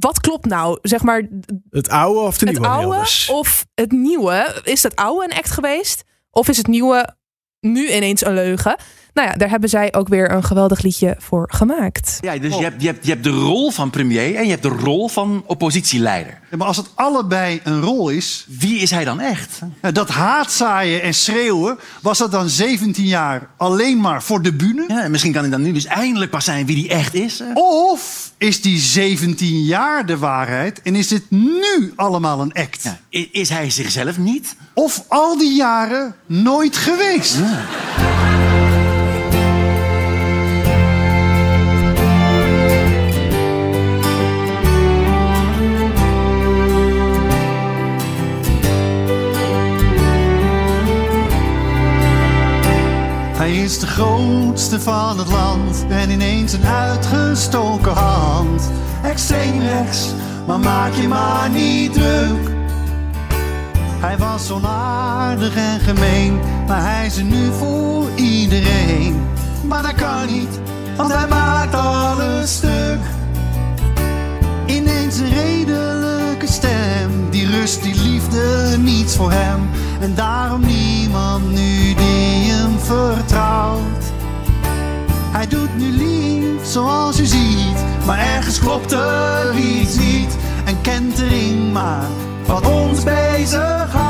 wat 0.00 0.20
klopt 0.20 0.46
nou? 0.46 0.78
Zeg 0.82 1.02
maar 1.02 1.28
Het 1.70 1.88
oude 1.88 2.20
of 2.20 2.38
de 2.38 2.46
het 2.46 2.54
nieuwe 2.54 2.68
oude 2.68 2.88
Wilders? 2.88 3.28
of 3.28 3.66
het 3.74 3.92
nieuwe? 3.92 4.60
Is 4.64 4.82
het 4.82 4.96
oude 4.96 5.24
een 5.24 5.36
act 5.36 5.50
geweest? 5.50 6.04
Of 6.30 6.48
is 6.48 6.56
het 6.56 6.66
nieuwe 6.66 7.16
nu 7.60 7.92
ineens 7.92 8.24
een 8.24 8.34
leugen? 8.34 8.76
Nou 9.14 9.28
ja, 9.28 9.34
daar 9.34 9.50
hebben 9.50 9.68
zij 9.68 9.94
ook 9.94 10.08
weer 10.08 10.30
een 10.30 10.42
geweldig 10.44 10.82
liedje 10.82 11.16
voor 11.18 11.48
gemaakt. 11.52 12.18
Ja, 12.20 12.38
dus 12.38 12.56
je, 12.56 12.62
hebt, 12.62 12.82
je, 12.82 12.86
hebt, 12.86 13.04
je 13.04 13.10
hebt 13.10 13.24
de 13.24 13.30
rol 13.30 13.70
van 13.70 13.90
premier 13.90 14.34
en 14.34 14.44
je 14.44 14.50
hebt 14.50 14.62
de 14.62 14.68
rol 14.68 15.08
van 15.08 15.42
oppositieleider. 15.46 16.38
Ja, 16.50 16.56
maar 16.56 16.66
als 16.66 16.76
het 16.76 16.90
allebei 16.94 17.60
een 17.64 17.80
rol 17.80 18.08
is, 18.08 18.46
Wie 18.58 18.78
is 18.78 18.90
hij 18.90 19.04
dan 19.04 19.20
echt? 19.20 19.60
ja, 19.82 19.90
dat 19.90 20.08
haatzaaien 20.08 21.02
en 21.02 21.14
schreeuwen, 21.14 21.78
was 22.02 22.18
dat 22.18 22.30
dan 22.30 22.48
17 22.48 23.04
jaar 23.04 23.48
alleen 23.56 24.00
maar 24.00 24.22
voor 24.22 24.42
de 24.42 24.52
bühne? 24.52 24.84
Ja, 24.88 25.08
misschien 25.08 25.32
kan 25.32 25.42
hij 25.42 25.50
dan 25.50 25.62
nu 25.62 25.72
dus 25.72 25.84
eindelijk 25.86 26.30
pas 26.30 26.44
zijn 26.44 26.66
wie 26.66 26.86
hij 26.86 26.96
echt 26.98 27.14
is. 27.14 27.42
Of 27.54 28.32
is 28.38 28.62
die 28.62 28.78
17 28.78 29.62
jaar 29.62 30.06
de 30.06 30.18
waarheid 30.18 30.82
en 30.82 30.94
is 30.94 31.08
dit 31.08 31.30
nu 31.30 31.92
allemaal 31.96 32.40
een 32.40 32.52
act? 32.52 32.82
Ja, 32.82 32.98
is 33.32 33.48
hij 33.48 33.70
zichzelf 33.70 34.18
niet? 34.18 34.56
Of 34.74 35.04
al 35.08 35.38
die 35.38 35.54
jaren 35.54 36.14
nooit 36.26 36.76
geweest? 36.76 37.36
Hij 37.36 38.03
is 53.64 53.78
de 53.78 53.86
grootste 53.86 54.80
van 54.80 55.18
het 55.18 55.28
land 55.28 55.84
en 55.88 56.10
ineens 56.10 56.52
een 56.52 56.66
uitgestoken 56.66 57.92
hand. 57.92 58.70
Extreem 59.02 59.60
rechts, 59.60 60.14
maar 60.46 60.60
maak 60.60 60.92
je 60.92 61.08
maar 61.08 61.50
niet 61.50 61.92
druk. 61.92 62.48
Hij 64.00 64.18
was 64.18 64.50
onaardig 64.50 65.56
en 65.56 65.80
gemeen, 65.80 66.40
maar 66.66 66.82
hij 66.82 67.06
is 67.06 67.16
er 67.16 67.24
nu 67.24 67.52
voor 67.52 68.08
iedereen. 68.14 69.22
Maar 69.62 69.82
dat 69.82 69.94
kan 69.94 70.26
niet, 70.26 70.60
want 70.96 71.12
hij 71.12 71.26
maakt 71.28 71.74
alles 71.74 72.54
stuk. 72.56 73.00
Ineens 74.66 75.18
een 75.18 75.30
redelijke 75.30 76.46
stem, 76.46 77.30
die 77.30 77.50
rust, 77.50 77.82
die 77.82 78.02
liefde, 78.02 78.76
niets 78.78 79.16
voor 79.16 79.32
hem. 79.32 79.68
En 80.04 80.14
daarom 80.14 80.60
niemand 80.60 81.50
nu 81.50 81.94
die 81.94 82.52
hem 82.52 82.78
vertrouwt. 82.78 84.12
Hij 85.32 85.46
doet 85.46 85.76
nu 85.76 85.90
lief, 85.90 86.64
zoals 86.66 87.20
u 87.20 87.24
ziet, 87.24 87.84
maar 88.06 88.18
ergens 88.18 88.58
klopt 88.58 88.92
er 88.92 89.56
iets 89.56 89.98
niet. 89.98 90.36
En 90.64 90.80
kentering 90.80 91.72
maar 91.72 92.06
wat 92.46 92.66
ons 92.66 93.04
bezighoudt. 93.04 94.03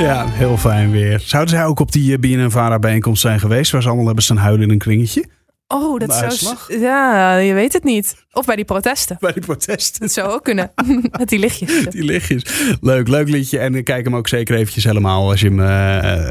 Ja, 0.00 0.26
heel 0.28 0.56
fijn 0.56 0.90
weer. 0.90 1.20
Zouden 1.24 1.54
zij 1.54 1.64
ook 1.64 1.80
op 1.80 1.92
die 1.92 2.12
eh, 2.12 2.18
BNNVARA 2.18 2.78
bijeenkomst 2.78 3.20
zijn 3.20 3.40
geweest... 3.40 3.72
waar 3.72 3.82
ze 3.82 3.86
allemaal 3.88 4.06
hebben 4.06 4.24
staan 4.24 4.36
huilen 4.36 4.62
in 4.62 4.70
een 4.70 4.78
kringetje? 4.78 5.24
Oh, 5.68 5.98
dat 5.98 6.14
zou... 6.14 6.80
Ja, 6.80 7.36
je 7.36 7.54
weet 7.54 7.72
het 7.72 7.84
niet. 7.84 8.26
Of 8.32 8.46
bij 8.46 8.56
die 8.56 8.64
protesten. 8.64 9.16
Bij 9.20 9.32
die 9.32 9.42
protesten. 9.42 10.00
Dat 10.00 10.12
zou 10.12 10.32
ook 10.32 10.44
kunnen. 10.44 10.70
Met 11.18 11.28
die 11.28 11.38
lichtjes. 11.38 11.86
Die 11.88 12.04
lichtjes. 12.04 12.42
Leuk, 12.80 13.08
leuk 13.08 13.28
liedje. 13.28 13.58
En 13.58 13.74
eh, 13.74 13.84
kijk 13.84 14.04
hem 14.04 14.16
ook 14.16 14.28
zeker 14.28 14.56
eventjes 14.56 14.84
helemaal 14.84 15.30
als 15.30 15.40
je 15.40 15.46
hem... 15.46 15.60
eh, 15.60 15.66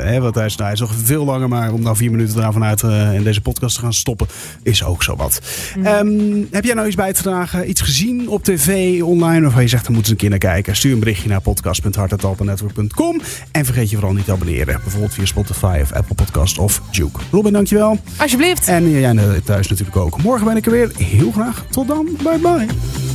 hè, 0.03 0.20
want 0.20 0.36
hij 0.36 0.46
is, 0.46 0.51
nou, 0.51 0.63
hij 0.63 0.74
is 0.74 0.79
nog 0.79 0.94
veel 1.03 1.25
langer, 1.25 1.48
maar 1.48 1.74
om 1.74 1.84
dan 1.84 1.96
vier 1.96 2.12
minuten 2.12 2.38
eraan 2.38 2.63
uit 2.63 2.84
eh, 2.84 3.13
in 3.13 3.24
deze 3.24 3.41
podcast 3.41 3.75
te 3.75 3.82
gaan 3.82 3.94
stoppen... 3.94 4.27
is 4.63 4.84
ook 4.84 5.03
zo 5.03 5.15
wat. 5.15 5.41
Ehm, 5.84 6.44
heb 6.51 6.63
jij 6.63 6.74
nou 6.74 6.88
iets 6.88 6.96
bij 6.96 7.13
te 7.13 7.22
dragen? 7.22 7.70
Iets 7.70 7.82
gezien 7.82 8.29
op 8.29 8.44
tv, 8.44 9.01
online? 9.01 9.48
Of 9.48 9.60
je 9.62 9.68
zegt, 9.68 9.84
dan 9.84 9.94
moeten 9.94 10.06
ze 10.06 10.12
een 10.12 10.18
keer 10.18 10.29
naar 10.29 10.53
kijken. 10.53 10.75
Stuur 10.75 10.94
een 10.94 11.00
berichtje 11.00 11.29
naar 11.29 11.41
podcast.hartentalpenetwork.com. 11.41 13.22
En 13.51 13.65
vergeet 13.65 13.89
je 13.89 13.96
vooral 13.96 14.13
niet 14.13 14.25
te 14.25 14.32
abonneren. 14.32 14.79
Bijvoorbeeld 14.84 15.13
via 15.13 15.25
Spotify 15.25 15.79
of 15.82 15.91
Apple 15.91 16.15
Podcast 16.15 16.58
of 16.58 16.82
Juke. 16.91 17.20
Robin, 17.32 17.53
dankjewel. 17.53 18.00
Alsjeblieft. 18.18 18.68
En 18.68 18.89
jij 18.91 19.41
thuis 19.44 19.68
natuurlijk 19.68 19.98
ook. 19.98 20.22
Morgen 20.22 20.46
ben 20.46 20.58
ik 20.58 20.65
er 20.65 20.72
weer. 20.72 20.91
Heel 20.98 21.32
graag. 21.32 21.65
Tot 21.69 21.88
Bye 21.89 22.38
bye. 22.38 23.09